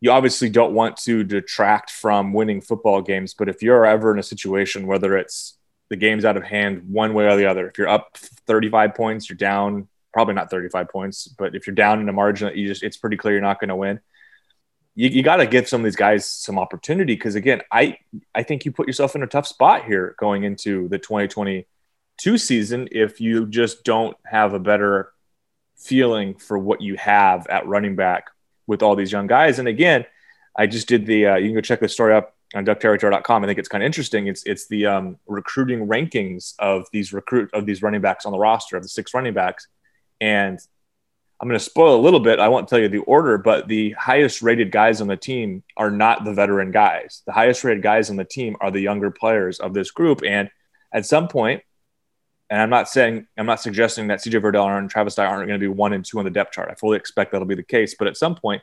You 0.00 0.10
obviously 0.10 0.50
don't 0.50 0.74
want 0.74 0.96
to 0.98 1.22
detract 1.22 1.90
from 1.90 2.32
winning 2.32 2.60
football 2.60 3.00
games, 3.00 3.34
but 3.34 3.48
if 3.48 3.62
you're 3.62 3.86
ever 3.86 4.12
in 4.12 4.18
a 4.18 4.22
situation, 4.22 4.88
whether 4.88 5.16
it's 5.16 5.56
the 5.90 5.96
game's 5.96 6.24
out 6.24 6.36
of 6.36 6.42
hand 6.42 6.88
one 6.88 7.14
way 7.14 7.26
or 7.26 7.36
the 7.36 7.46
other, 7.46 7.68
if 7.68 7.78
you're 7.78 7.88
up 7.88 8.16
35 8.16 8.96
points, 8.96 9.30
you're 9.30 9.36
down 9.36 9.86
probably 10.12 10.34
not 10.34 10.50
35 10.50 10.88
points, 10.88 11.28
but 11.28 11.54
if 11.54 11.66
you're 11.66 11.74
down 11.74 12.00
in 12.00 12.08
a 12.08 12.12
margin 12.12 12.56
you 12.56 12.68
just, 12.68 12.82
it's 12.82 12.96
pretty 12.96 13.16
clear 13.16 13.34
you're 13.34 13.42
not 13.42 13.60
going 13.60 13.68
to 13.68 13.76
win. 13.76 14.00
You, 14.94 15.08
you 15.08 15.22
got 15.22 15.36
to 15.36 15.46
give 15.46 15.68
some 15.68 15.80
of 15.80 15.84
these 15.84 15.96
guys 15.96 16.26
some 16.26 16.58
opportunity 16.58 17.14
because 17.14 17.34
again, 17.34 17.62
I 17.70 17.96
I 18.34 18.42
think 18.42 18.64
you 18.64 18.72
put 18.72 18.86
yourself 18.86 19.16
in 19.16 19.22
a 19.22 19.26
tough 19.26 19.46
spot 19.46 19.86
here 19.86 20.14
going 20.18 20.44
into 20.44 20.88
the 20.88 20.98
2022 20.98 22.38
season 22.38 22.88
if 22.92 23.20
you 23.20 23.46
just 23.46 23.84
don't 23.84 24.16
have 24.26 24.52
a 24.52 24.58
better 24.58 25.12
feeling 25.76 26.34
for 26.34 26.58
what 26.58 26.82
you 26.82 26.96
have 26.96 27.46
at 27.46 27.66
running 27.66 27.96
back 27.96 28.26
with 28.66 28.82
all 28.82 28.94
these 28.94 29.10
young 29.10 29.26
guys. 29.26 29.58
And 29.58 29.66
again, 29.66 30.04
I 30.54 30.66
just 30.66 30.88
did 30.88 31.06
the 31.06 31.26
uh, 31.26 31.36
you 31.36 31.48
can 31.48 31.54
go 31.54 31.60
check 31.62 31.80
the 31.80 31.88
story 31.88 32.14
up 32.14 32.36
on 32.54 32.66
duckterritory.com. 32.66 33.44
I 33.44 33.46
think 33.46 33.58
it's 33.58 33.68
kind 33.68 33.82
of 33.82 33.86
interesting. 33.86 34.26
It's 34.26 34.44
it's 34.44 34.68
the 34.68 34.86
um, 34.86 35.16
recruiting 35.26 35.86
rankings 35.86 36.54
of 36.58 36.86
these 36.92 37.12
recruit 37.12 37.50
of 37.54 37.64
these 37.64 37.82
running 37.82 38.02
backs 38.02 38.26
on 38.26 38.32
the 38.32 38.38
roster 38.38 38.76
of 38.76 38.82
the 38.82 38.88
six 38.88 39.14
running 39.14 39.32
backs 39.32 39.68
and 40.22 40.60
I'm 41.40 41.48
going 41.48 41.58
to 41.58 41.64
spoil 41.64 41.96
a 41.96 42.00
little 42.00 42.20
bit. 42.20 42.38
I 42.38 42.48
won't 42.48 42.68
tell 42.68 42.78
you 42.78 42.88
the 42.88 42.98
order, 42.98 43.36
but 43.36 43.66
the 43.66 43.90
highest 43.98 44.40
rated 44.40 44.70
guys 44.70 45.00
on 45.00 45.08
the 45.08 45.16
team 45.16 45.64
are 45.76 45.90
not 45.90 46.24
the 46.24 46.32
veteran 46.32 46.70
guys. 46.70 47.22
The 47.26 47.32
highest 47.32 47.64
rated 47.64 47.82
guys 47.82 48.08
on 48.08 48.14
the 48.14 48.24
team 48.24 48.56
are 48.60 48.70
the 48.70 48.78
younger 48.78 49.10
players 49.10 49.58
of 49.58 49.74
this 49.74 49.90
group. 49.90 50.22
And 50.24 50.48
at 50.94 51.06
some 51.06 51.26
point, 51.26 51.62
and 52.48 52.60
I'm 52.60 52.70
not 52.70 52.88
saying, 52.88 53.26
I'm 53.36 53.46
not 53.46 53.60
suggesting 53.60 54.06
that 54.06 54.20
CJ 54.20 54.40
Verdell 54.40 54.78
and 54.78 54.88
Travis 54.88 55.16
Dye 55.16 55.26
aren't 55.26 55.48
going 55.48 55.58
to 55.58 55.64
be 55.64 55.66
one 55.66 55.92
and 55.92 56.04
two 56.04 56.20
on 56.20 56.24
the 56.24 56.30
depth 56.30 56.52
chart. 56.52 56.68
I 56.70 56.76
fully 56.76 56.96
expect 56.96 57.32
that'll 57.32 57.48
be 57.48 57.56
the 57.56 57.64
case. 57.64 57.96
But 57.98 58.06
at 58.06 58.16
some 58.16 58.36
point, 58.36 58.62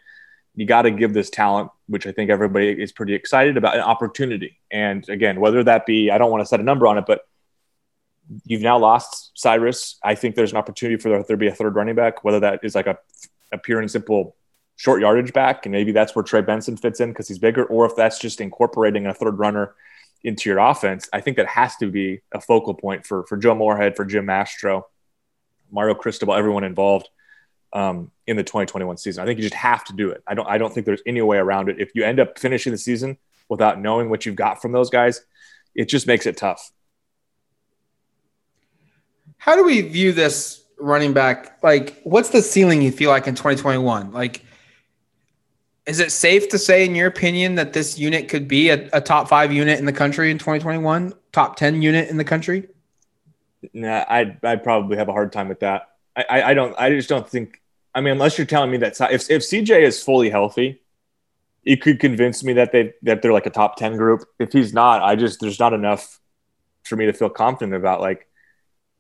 you 0.56 0.66
got 0.66 0.84
to 0.84 0.92
give 0.92 1.14
this 1.14 1.30
talent, 1.30 1.72
which 1.88 2.08
I 2.08 2.14
think 2.14 2.30
everybody 2.30 2.70
is 2.70 2.94
pretty 2.94 3.16
excited 3.16 3.58
about, 3.58 3.76
an 3.76 3.82
opportunity. 3.82 4.58
And 4.72 5.08
again, 5.10 5.42
whether 5.42 5.62
that 5.66 5.86
be, 5.86 6.10
I 6.10 6.18
don't 6.18 6.32
want 6.32 6.42
to 6.44 6.48
set 6.48 6.62
a 6.62 6.64
number 6.64 6.88
on 6.88 6.98
it, 6.98 7.04
but 7.06 7.24
you've 8.46 8.62
now 8.62 8.78
lost 8.78 9.32
Cyrus. 9.36 9.98
I 10.04 10.16
think 10.16 10.36
there's 10.36 10.52
an 10.52 10.58
opportunity 10.58 11.02
for 11.02 11.10
there 11.10 11.24
to 11.24 11.38
be 11.38 11.48
a 11.48 11.56
third 11.56 11.76
running 11.76 11.96
back, 11.96 12.24
whether 12.24 12.40
that 12.42 12.60
is 12.64 12.76
like 12.76 12.88
a, 12.88 12.98
a 13.52 13.58
pure 13.58 13.80
and 13.80 13.90
simple 13.90 14.36
short 14.76 15.02
yardage 15.02 15.34
back, 15.34 15.66
and 15.66 15.74
maybe 15.74 15.92
that's 15.92 16.16
where 16.16 16.24
Trey 16.24 16.42
Benson 16.42 16.78
fits 16.78 17.00
in 17.00 17.10
because 17.10 17.28
he's 17.28 17.40
bigger, 17.40 17.66
or 17.66 17.86
if 17.86 17.96
that's 17.96 18.20
just 18.20 18.40
incorporating 18.40 19.08
a 19.08 19.14
third 19.14 19.38
runner 19.38 19.76
into 20.24 20.50
your 20.50 20.60
offense. 20.60 21.10
I 21.12 21.22
think 21.22 21.38
that 21.38 21.48
has 21.48 21.76
to 21.78 21.90
be 21.90 22.22
a 22.32 22.42
focal 22.42 22.74
point 22.74 23.06
for 23.06 23.26
for 23.26 23.38
Joe 23.38 23.56
Moorhead, 23.56 23.96
for 23.96 24.06
Jim 24.06 24.26
Mastro, 24.26 24.88
Mario 25.72 25.96
Cristobal, 25.96 26.34
everyone 26.34 26.64
involved 26.64 27.10
um, 27.74 28.12
in 28.28 28.38
the 28.38 28.44
2021 28.44 28.98
season. 28.98 29.24
I 29.24 29.26
think 29.26 29.38
you 29.38 29.44
just 29.44 29.56
have 29.56 29.84
to 29.86 29.94
do 29.94 30.12
it. 30.12 30.24
I 30.28 30.34
don't 30.34 30.48
I 30.48 30.58
don't 30.58 30.74
think 30.74 30.86
there's 30.86 31.04
any 31.06 31.22
way 31.22 31.38
around 31.38 31.70
it. 31.70 31.80
If 31.80 31.92
you 31.96 32.04
end 32.04 32.20
up 32.20 32.40
finishing 32.40 32.72
the 32.72 32.78
season 32.78 33.18
without 33.48 33.80
knowing 33.80 34.10
what 34.10 34.26
you've 34.26 34.36
got 34.36 34.62
from 34.62 34.72
those 34.72 34.90
guys, 34.90 35.22
it 35.76 35.86
just 35.86 36.08
makes 36.08 36.26
it 36.26 36.38
tough. 36.38 36.72
How 39.40 39.56
do 39.56 39.64
we 39.64 39.82
view 39.82 40.12
this 40.12 40.64
running 40.78 41.14
back? 41.14 41.64
Like, 41.64 42.00
what's 42.04 42.30
the 42.30 42.42
ceiling 42.42 42.82
you 42.82 42.92
feel 42.92 43.10
like 43.10 43.26
in 43.26 43.36
2021? 43.36 44.12
Like, 44.12 44.46
is 45.88 46.00
it 46.00 46.12
safe 46.12 46.50
to 46.50 46.60
say, 46.60 46.86
in 46.86 46.94
your 46.94 47.08
opinion, 47.08 47.56
that 47.56 47.74
this 47.74 47.98
unit 47.98 48.30
could 48.30 48.48
be 48.48 48.70
a, 48.70 48.90
a 48.94 49.02
top 49.02 49.28
five 49.28 49.52
unit 49.52 49.80
in 49.80 49.86
the 49.86 49.94
country 49.94 50.30
in 50.30 50.38
2021? 50.38 51.14
Top 51.32 51.56
10 51.56 51.82
unit 51.82 52.10
in 52.10 52.18
the 52.18 52.24
country? 52.24 52.68
Nah, 53.74 54.06
I'd, 54.08 54.44
I'd 54.44 54.62
probably 54.62 54.98
have 54.98 55.10
a 55.10 55.14
hard 55.14 55.32
time 55.32 55.48
with 55.48 55.62
that. 55.62 55.90
I, 56.16 56.26
I, 56.30 56.50
I 56.50 56.54
don't, 56.54 56.76
I 56.78 56.90
just 56.92 57.10
don't 57.10 57.28
think, 57.28 57.62
I 57.96 58.02
mean, 58.02 58.12
unless 58.14 58.38
you're 58.38 58.46
telling 58.46 58.72
me 58.72 58.78
that 58.78 59.00
if, 59.12 59.32
if 59.32 59.42
CJ 59.42 59.82
is 59.82 60.04
fully 60.04 60.30
healthy, 60.30 60.82
you 61.64 61.78
could 61.78 62.00
convince 62.00 62.44
me 62.44 62.54
that 62.54 62.72
they 62.72 62.94
that 63.04 63.22
they're 63.22 63.34
like 63.34 63.46
a 63.46 63.52
top 63.52 63.76
10 63.76 63.98
group. 63.98 64.24
If 64.40 64.54
he's 64.54 64.74
not, 64.74 65.02
I 65.02 65.16
just 65.16 65.40
there's 65.40 65.60
not 65.60 65.74
enough 65.74 66.20
for 66.84 66.96
me 66.96 67.06
to 67.06 67.14
feel 67.14 67.30
confident 67.30 67.76
about 67.76 68.02
like 68.02 68.29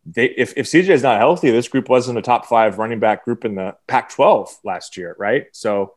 they 0.06 0.26
if, 0.26 0.54
if 0.56 0.66
CJ 0.66 0.90
is 0.90 1.04
not 1.04 1.20
healthy, 1.20 1.52
this 1.52 1.68
group 1.68 1.90
wasn't 1.90 2.18
a 2.18 2.22
top 2.22 2.46
five 2.46 2.78
running 2.78 3.00
back 3.00 3.26
group 3.26 3.46
in 3.46 3.56
the 3.56 3.76
Pac 3.88 4.10
12 4.12 4.60
last 4.64 4.98
year, 4.98 5.16
right? 5.20 5.48
So 5.52 5.96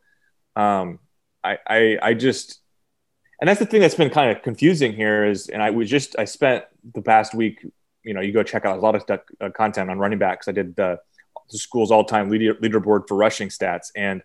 um, 0.57 0.99
I, 1.43 1.59
I, 1.67 1.99
I 2.03 2.15
just, 2.15 2.61
and 3.41 3.49
that's 3.49 3.59
the 3.59 3.67
thing 3.67 3.81
that's 3.81 3.95
been 3.95 4.11
kind 4.11 4.37
of 4.37 4.43
confusing 4.43 4.93
here 4.93 5.25
is, 5.25 5.49
and 5.49 5.63
I 5.63 5.71
was 5.71 5.89
just, 5.89 6.17
I 6.19 6.25
spent 6.25 6.65
the 6.95 7.03
past 7.03 7.35
week, 7.35 7.67
you 8.05 8.15
know, 8.15 8.21
you 8.21 8.33
go 8.33 8.43
check 8.43 8.65
out 8.65 8.79
a 8.79 8.81
lot 8.81 8.95
of 8.95 9.03
stuff, 9.03 9.21
uh, 9.41 9.51
content 9.51 9.91
on 9.91 9.99
running 9.99 10.19
backs. 10.19 10.49
I 10.49 10.53
did 10.53 10.77
the, 10.77 10.99
the 11.51 11.59
school's 11.59 11.91
all 11.91 12.05
time 12.05 12.31
leader, 12.31 12.55
leaderboard 12.55 13.09
for 13.09 13.17
rushing 13.17 13.49
stats. 13.49 13.89
And 13.97 14.23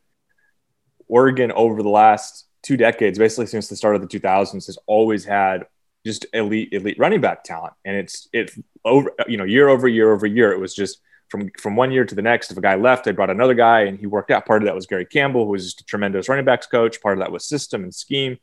Oregon 1.08 1.52
over 1.52 1.82
the 1.82 1.90
last 1.90 2.46
two 2.62 2.78
decades, 2.78 3.18
basically 3.18 3.48
since 3.48 3.68
the 3.68 3.76
start 3.76 3.96
of 3.96 4.02
the 4.02 4.08
2000s, 4.08 4.66
has 4.66 4.78
always 4.86 5.26
had 5.26 5.66
just 6.08 6.26
elite 6.34 6.70
elite 6.72 6.98
running 6.98 7.22
back 7.22 7.44
talent. 7.44 7.74
And 7.86 7.96
it's 7.96 8.28
it 8.34 8.52
over 8.84 9.12
you 9.28 9.38
know 9.38 9.44
year 9.44 9.68
over 9.68 9.88
year 9.88 10.12
over 10.12 10.26
year 10.26 10.52
it 10.52 10.60
was 10.60 10.74
just 10.74 11.00
from 11.30 11.52
from 11.60 11.76
one 11.76 11.92
year 11.92 12.06
to 12.06 12.16
the 12.16 12.22
next 12.22 12.50
if 12.50 12.58
a 12.58 12.62
guy 12.62 12.76
left 12.76 13.04
they 13.04 13.12
brought 13.12 13.30
another 13.30 13.54
guy 13.54 13.82
and 13.82 14.00
he 14.00 14.08
worked 14.08 14.32
out. 14.32 14.46
Part 14.46 14.64
of 14.64 14.68
that 14.68 14.76
was 14.76 14.88
gary 14.88 15.06
campbell 15.06 15.46
who 15.46 15.52
was 15.52 15.66
just 15.66 15.82
a 15.82 15.86
tremendous 15.86 16.30
running 16.30 16.46
backs 16.46 16.66
coach. 16.66 17.02
Part 17.02 17.18
of 17.18 17.20
that 17.20 17.32
was 17.32 17.46
system 17.46 17.84
and 17.84 17.94
scheme. 17.94 18.38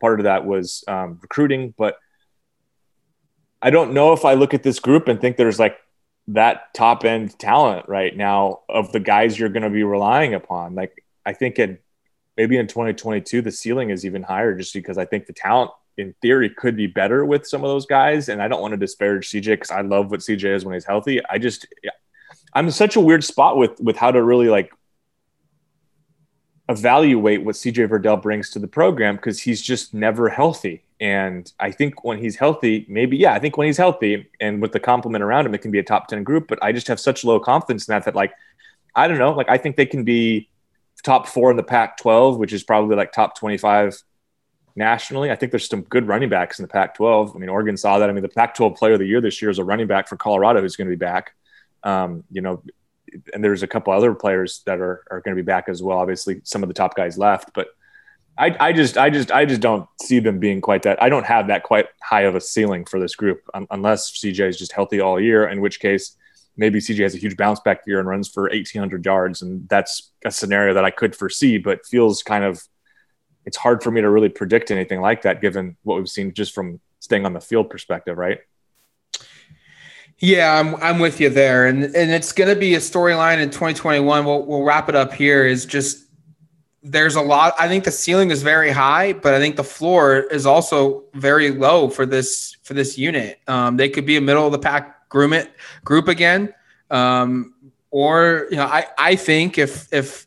Part 0.00 0.20
of 0.20 0.24
that 0.24 0.44
was 0.44 0.84
um, 0.88 1.18
recruiting. 1.22 1.72
But 1.76 1.96
i 3.62 3.70
don't 3.70 3.94
know 3.94 4.12
if 4.12 4.26
i 4.26 4.34
look 4.34 4.52
at 4.52 4.62
this 4.62 4.78
group 4.80 5.08
and 5.08 5.18
think 5.18 5.38
there's 5.38 5.58
like 5.58 5.78
that 6.28 6.74
top 6.74 7.06
end 7.06 7.38
talent 7.38 7.88
right 7.88 8.14
now 8.14 8.60
of 8.68 8.92
the 8.92 9.00
guys 9.00 9.38
you're 9.38 9.48
going 9.48 9.62
to 9.62 9.70
be 9.70 9.82
relying 9.82 10.34
upon. 10.34 10.74
Like 10.74 11.04
i 11.24 11.32
think 11.32 11.58
it 11.58 11.82
maybe 12.36 12.58
in 12.58 12.66
2022 12.66 13.40
the 13.42 13.50
ceiling 13.50 13.90
is 13.90 14.04
even 14.04 14.22
higher 14.22 14.54
just 14.54 14.74
because 14.74 14.98
i 14.98 15.04
think 15.04 15.26
the 15.26 15.32
talent 15.32 15.70
in 15.96 16.14
theory 16.22 16.50
could 16.50 16.76
be 16.76 16.86
better 16.86 17.24
with 17.24 17.46
some 17.46 17.64
of 17.64 17.68
those 17.68 17.86
guys. 17.86 18.28
And 18.28 18.42
I 18.42 18.48
don't 18.48 18.60
want 18.60 18.72
to 18.72 18.76
disparage 18.76 19.30
CJ 19.30 19.44
because 19.44 19.70
I 19.70 19.80
love 19.80 20.10
what 20.10 20.20
CJ 20.20 20.54
is 20.54 20.64
when 20.64 20.74
he's 20.74 20.84
healthy. 20.84 21.20
I 21.28 21.38
just 21.38 21.66
I'm 22.52 22.66
in 22.66 22.72
such 22.72 22.96
a 22.96 23.00
weird 23.00 23.24
spot 23.24 23.56
with 23.56 23.78
with 23.80 23.96
how 23.96 24.10
to 24.10 24.22
really 24.22 24.48
like 24.48 24.70
evaluate 26.68 27.44
what 27.44 27.54
CJ 27.54 27.88
Verdell 27.88 28.20
brings 28.20 28.50
to 28.50 28.58
the 28.58 28.66
program 28.66 29.16
because 29.16 29.40
he's 29.40 29.62
just 29.62 29.94
never 29.94 30.28
healthy. 30.28 30.82
And 31.00 31.50
I 31.60 31.70
think 31.70 32.04
when 32.04 32.18
he's 32.18 32.36
healthy, 32.36 32.86
maybe, 32.88 33.16
yeah, 33.16 33.34
I 33.34 33.38
think 33.38 33.56
when 33.56 33.66
he's 33.66 33.76
healthy 33.76 34.28
and 34.40 34.60
with 34.62 34.72
the 34.72 34.80
complement 34.80 35.22
around 35.22 35.46
him, 35.46 35.54
it 35.54 35.58
can 35.58 35.70
be 35.70 35.78
a 35.78 35.84
top 35.84 36.08
10 36.08 36.24
group. 36.24 36.48
But 36.48 36.58
I 36.62 36.72
just 36.72 36.88
have 36.88 36.98
such 36.98 37.24
low 37.24 37.38
confidence 37.38 37.86
in 37.86 37.92
that, 37.92 38.04
that 38.06 38.14
like, 38.14 38.32
I 38.94 39.06
don't 39.06 39.18
know, 39.18 39.32
like 39.32 39.48
I 39.48 39.58
think 39.58 39.76
they 39.76 39.86
can 39.86 40.04
be 40.04 40.48
top 41.02 41.28
four 41.28 41.50
in 41.50 41.56
the 41.56 41.62
Pac 41.62 41.98
12, 41.98 42.38
which 42.38 42.52
is 42.52 42.64
probably 42.64 42.96
like 42.96 43.12
top 43.12 43.38
25 43.38 44.02
nationally. 44.76 45.30
I 45.30 45.36
think 45.36 45.50
there's 45.52 45.68
some 45.68 45.82
good 45.82 46.06
running 46.06 46.28
backs 46.28 46.58
in 46.58 46.62
the 46.62 46.68
Pac 46.68 46.94
12. 46.94 47.34
I 47.34 47.38
mean, 47.38 47.48
Oregon 47.48 47.76
saw 47.76 47.98
that. 47.98 48.08
I 48.08 48.12
mean, 48.12 48.22
the 48.22 48.28
Pac 48.28 48.54
12 48.54 48.76
player 48.76 48.92
of 48.94 48.98
the 48.98 49.06
year 49.06 49.20
this 49.20 49.40
year 49.40 49.50
is 49.50 49.58
a 49.58 49.64
running 49.64 49.86
back 49.86 50.08
for 50.08 50.16
Colorado 50.16 50.60
who's 50.60 50.76
going 50.76 50.88
to 50.88 50.96
be 50.96 50.98
back. 50.98 51.32
Um, 51.82 52.24
you 52.30 52.42
know, 52.42 52.62
and 53.32 53.42
there's 53.42 53.62
a 53.62 53.66
couple 53.66 53.92
other 53.92 54.14
players 54.14 54.62
that 54.66 54.80
are, 54.80 55.04
are 55.10 55.20
going 55.20 55.36
to 55.36 55.42
be 55.42 55.46
back 55.46 55.68
as 55.68 55.82
well. 55.82 55.98
Obviously, 55.98 56.40
some 56.44 56.62
of 56.62 56.68
the 56.68 56.74
top 56.74 56.94
guys 56.94 57.16
left, 57.16 57.50
but 57.54 57.68
I, 58.38 58.54
I 58.60 58.72
just, 58.72 58.98
I 58.98 59.08
just, 59.08 59.32
I 59.32 59.46
just 59.46 59.62
don't 59.62 59.88
see 60.02 60.18
them 60.18 60.38
being 60.38 60.60
quite 60.60 60.82
that. 60.82 61.02
I 61.02 61.08
don't 61.08 61.24
have 61.24 61.46
that 61.46 61.62
quite 61.62 61.86
high 62.02 62.22
of 62.22 62.34
a 62.34 62.40
ceiling 62.40 62.84
for 62.84 63.00
this 63.00 63.14
group 63.14 63.40
um, 63.54 63.66
unless 63.70 64.10
CJ 64.12 64.48
is 64.48 64.58
just 64.58 64.72
healthy 64.72 65.00
all 65.00 65.18
year, 65.18 65.48
in 65.48 65.62
which 65.62 65.80
case 65.80 66.16
maybe 66.56 66.78
CJ 66.78 67.02
has 67.02 67.14
a 67.14 67.18
huge 67.18 67.36
bounce 67.36 67.60
back 67.60 67.80
year 67.86 67.98
and 67.98 68.08
runs 68.08 68.28
for 68.28 68.44
1800 68.44 69.04
yards. 69.04 69.40
And 69.40 69.66
that's 69.68 70.12
a 70.24 70.30
scenario 70.30 70.74
that 70.74 70.84
I 70.84 70.90
could 70.90 71.16
foresee, 71.16 71.56
but 71.56 71.86
feels 71.86 72.22
kind 72.22 72.44
of 72.44 72.62
it's 73.46 73.56
hard 73.56 73.82
for 73.82 73.90
me 73.90 74.00
to 74.00 74.10
really 74.10 74.28
predict 74.28 74.70
anything 74.70 75.00
like 75.00 75.22
that 75.22 75.40
given 75.40 75.76
what 75.84 75.96
we've 75.96 76.08
seen 76.08 76.34
just 76.34 76.52
from 76.52 76.80
staying 76.98 77.24
on 77.24 77.32
the 77.32 77.40
field 77.40 77.70
perspective, 77.70 78.18
right? 78.18 78.40
Yeah, 80.18 80.58
I'm 80.58 80.74
I'm 80.76 80.98
with 80.98 81.20
you 81.20 81.28
there, 81.28 81.66
and 81.66 81.84
and 81.84 82.10
it's 82.10 82.32
going 82.32 82.48
to 82.48 82.58
be 82.58 82.74
a 82.74 82.78
storyline 82.78 83.38
in 83.38 83.50
2021. 83.50 84.24
We'll 84.24 84.46
we'll 84.46 84.62
wrap 84.62 84.88
it 84.88 84.94
up 84.94 85.12
here. 85.12 85.44
Is 85.46 85.66
just 85.66 86.06
there's 86.82 87.16
a 87.16 87.20
lot. 87.20 87.54
I 87.58 87.68
think 87.68 87.84
the 87.84 87.90
ceiling 87.90 88.30
is 88.30 88.42
very 88.42 88.70
high, 88.70 89.12
but 89.12 89.34
I 89.34 89.38
think 89.38 89.56
the 89.56 89.64
floor 89.64 90.20
is 90.20 90.46
also 90.46 91.04
very 91.14 91.50
low 91.50 91.90
for 91.90 92.06
this 92.06 92.56
for 92.62 92.72
this 92.72 92.96
unit. 92.96 93.40
Um, 93.46 93.76
they 93.76 93.90
could 93.90 94.06
be 94.06 94.16
a 94.16 94.20
middle 94.22 94.46
of 94.46 94.52
the 94.52 94.58
pack 94.58 95.06
group 95.10 95.48
group 95.84 96.08
again, 96.08 96.54
um, 96.90 97.54
or 97.90 98.46
you 98.50 98.56
know, 98.56 98.66
I 98.66 98.86
I 98.98 99.16
think 99.16 99.58
if 99.58 99.92
if 99.92 100.26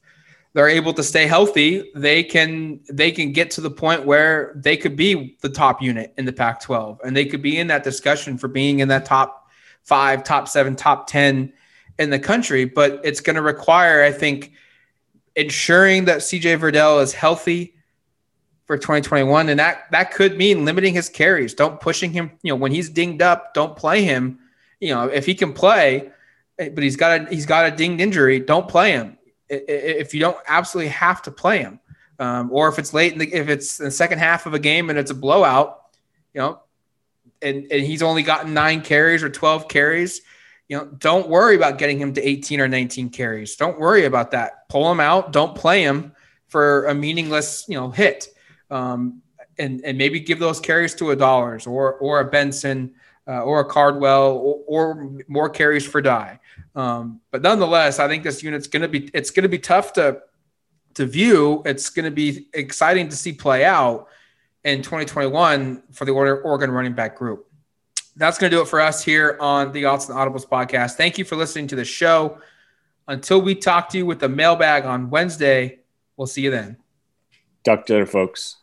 they're 0.53 0.69
able 0.69 0.93
to 0.93 1.03
stay 1.03 1.27
healthy, 1.27 1.91
they 1.95 2.23
can 2.23 2.79
they 2.89 3.11
can 3.11 3.31
get 3.31 3.51
to 3.51 3.61
the 3.61 3.69
point 3.69 4.05
where 4.05 4.53
they 4.55 4.75
could 4.75 4.95
be 4.95 5.37
the 5.41 5.49
top 5.49 5.81
unit 5.81 6.13
in 6.17 6.25
the 6.25 6.33
Pac-12, 6.33 6.99
and 7.03 7.15
they 7.15 7.25
could 7.25 7.41
be 7.41 7.57
in 7.57 7.67
that 7.67 7.83
discussion 7.83 8.37
for 8.37 8.47
being 8.47 8.79
in 8.79 8.87
that 8.87 9.05
top 9.05 9.39
five, 9.83 10.23
top 10.23 10.47
seven, 10.47 10.75
top 10.75 11.07
10 11.07 11.51
in 11.97 12.09
the 12.09 12.19
country. 12.19 12.65
But 12.65 13.01
it's 13.03 13.19
going 13.19 13.35
to 13.35 13.41
require, 13.41 14.03
I 14.03 14.11
think, 14.11 14.53
ensuring 15.35 16.05
that 16.05 16.19
CJ 16.19 16.59
Verdell 16.59 17.01
is 17.01 17.13
healthy 17.13 17.75
for 18.65 18.77
2021. 18.77 19.49
And 19.49 19.59
that, 19.59 19.85
that 19.91 20.11
could 20.13 20.37
mean 20.37 20.63
limiting 20.63 20.93
his 20.93 21.09
carries. 21.09 21.55
Don't 21.55 21.81
pushing 21.81 22.13
him, 22.13 22.31
you 22.43 22.51
know, 22.51 22.55
when 22.55 22.71
he's 22.71 22.89
dinged 22.89 23.21
up, 23.21 23.53
don't 23.53 23.75
play 23.75 24.03
him. 24.03 24.39
You 24.79 24.93
know, 24.93 25.05
if 25.05 25.25
he 25.25 25.33
can 25.33 25.53
play, 25.53 26.11
but 26.57 26.83
he's 26.83 26.95
got 26.95 27.21
a 27.21 27.25
he's 27.29 27.45
got 27.45 27.65
a 27.65 27.75
dinged 27.75 27.99
injury, 27.99 28.39
don't 28.39 28.67
play 28.67 28.91
him. 28.91 29.17
If 29.49 30.13
you 30.13 30.19
don't 30.19 30.37
absolutely 30.47 30.91
have 30.91 31.21
to 31.23 31.31
play 31.31 31.59
him. 31.59 31.79
Um, 32.19 32.49
or 32.51 32.67
if 32.67 32.77
it's 32.77 32.93
late 32.93 33.13
in 33.13 33.19
the 33.19 33.33
if 33.33 33.47
it's 33.47 33.77
the 33.77 33.89
second 33.89 34.19
half 34.19 34.45
of 34.45 34.53
a 34.53 34.59
game 34.59 34.89
and 34.89 34.99
it's 34.99 35.11
a 35.11 35.15
blowout, 35.15 35.85
you 36.33 36.41
know, 36.41 36.61
and, 37.41 37.65
and 37.71 37.85
he's 37.85 38.03
only 38.03 38.23
gotten 38.23 38.53
nine 38.53 38.81
carries 38.81 39.23
or 39.23 39.29
12 39.29 39.69
carries, 39.69 40.21
you 40.67 40.77
know, 40.77 40.85
don't 40.85 41.29
worry 41.29 41.55
about 41.55 41.77
getting 41.77 41.97
him 41.97 42.13
to 42.13 42.21
18 42.21 42.59
or 42.59 42.67
19 42.67 43.09
carries. 43.09 43.55
Don't 43.55 43.79
worry 43.79 44.05
about 44.05 44.31
that. 44.31 44.67
Pull 44.69 44.91
him 44.91 44.99
out. 44.99 45.31
Don't 45.31 45.55
play 45.55 45.81
him 45.81 46.13
for 46.47 46.85
a 46.87 46.93
meaningless, 46.93 47.65
you 47.67 47.75
know, 47.75 47.89
hit. 47.89 48.27
Um, 48.69 49.21
and, 49.57 49.81
and 49.83 49.97
maybe 49.97 50.19
give 50.19 50.39
those 50.39 50.59
carries 50.59 50.95
to 50.95 51.11
a 51.11 51.15
dollars 51.15 51.67
or, 51.67 51.95
or 51.95 52.19
a 52.19 52.25
Benson 52.25 52.93
uh, 53.29 53.41
or 53.43 53.59
a 53.59 53.65
Cardwell 53.65 54.37
or, 54.37 54.63
or, 54.67 55.11
more 55.27 55.49
carries 55.49 55.85
for 55.85 56.01
Dye. 56.01 56.39
Um, 56.75 57.21
but 57.29 57.43
nonetheless, 57.43 57.99
I 57.99 58.07
think 58.07 58.23
this 58.23 58.41
unit's 58.41 58.67
going 58.67 58.81
to 58.81 58.87
be, 58.87 59.11
it's 59.13 59.29
going 59.29 59.43
to 59.43 59.49
be 59.49 59.59
tough 59.59 59.93
to, 59.93 60.21
to 60.95 61.05
view. 61.05 61.61
It's 61.63 61.91
going 61.91 62.05
to 62.05 62.11
be 62.11 62.47
exciting 62.53 63.07
to 63.09 63.15
see 63.15 63.33
play 63.33 63.63
out 63.63 64.07
in 64.63 64.81
2021 64.81 65.83
for 65.91 66.05
the 66.05 66.11
Oregon 66.11 66.71
running 66.71 66.93
back 66.93 67.15
group. 67.15 67.47
That's 68.15 68.39
going 68.39 68.49
to 68.49 68.57
do 68.57 68.61
it 68.61 68.67
for 68.67 68.81
us 68.81 69.03
here 69.03 69.37
on 69.39 69.71
the 69.71 69.83
Autzen 69.83 70.09
Audibles 70.09 70.47
podcast. 70.47 70.95
Thank 70.95 71.17
you 71.17 71.23
for 71.23 71.35
listening 71.35 71.67
to 71.67 71.75
the 71.75 71.85
show. 71.85 72.39
Until 73.07 73.41
we 73.41 73.55
talk 73.55 73.89
to 73.89 73.97
you 73.97 74.05
with 74.05 74.19
the 74.19 74.29
mailbag 74.29 74.85
on 74.85 75.09
Wednesday, 75.09 75.79
we'll 76.17 76.27
see 76.27 76.41
you 76.41 76.51
then. 76.51 76.77
Talk 77.63 77.85
to 77.85 77.93
you 77.93 77.99
later, 77.99 78.11
folks. 78.11 78.58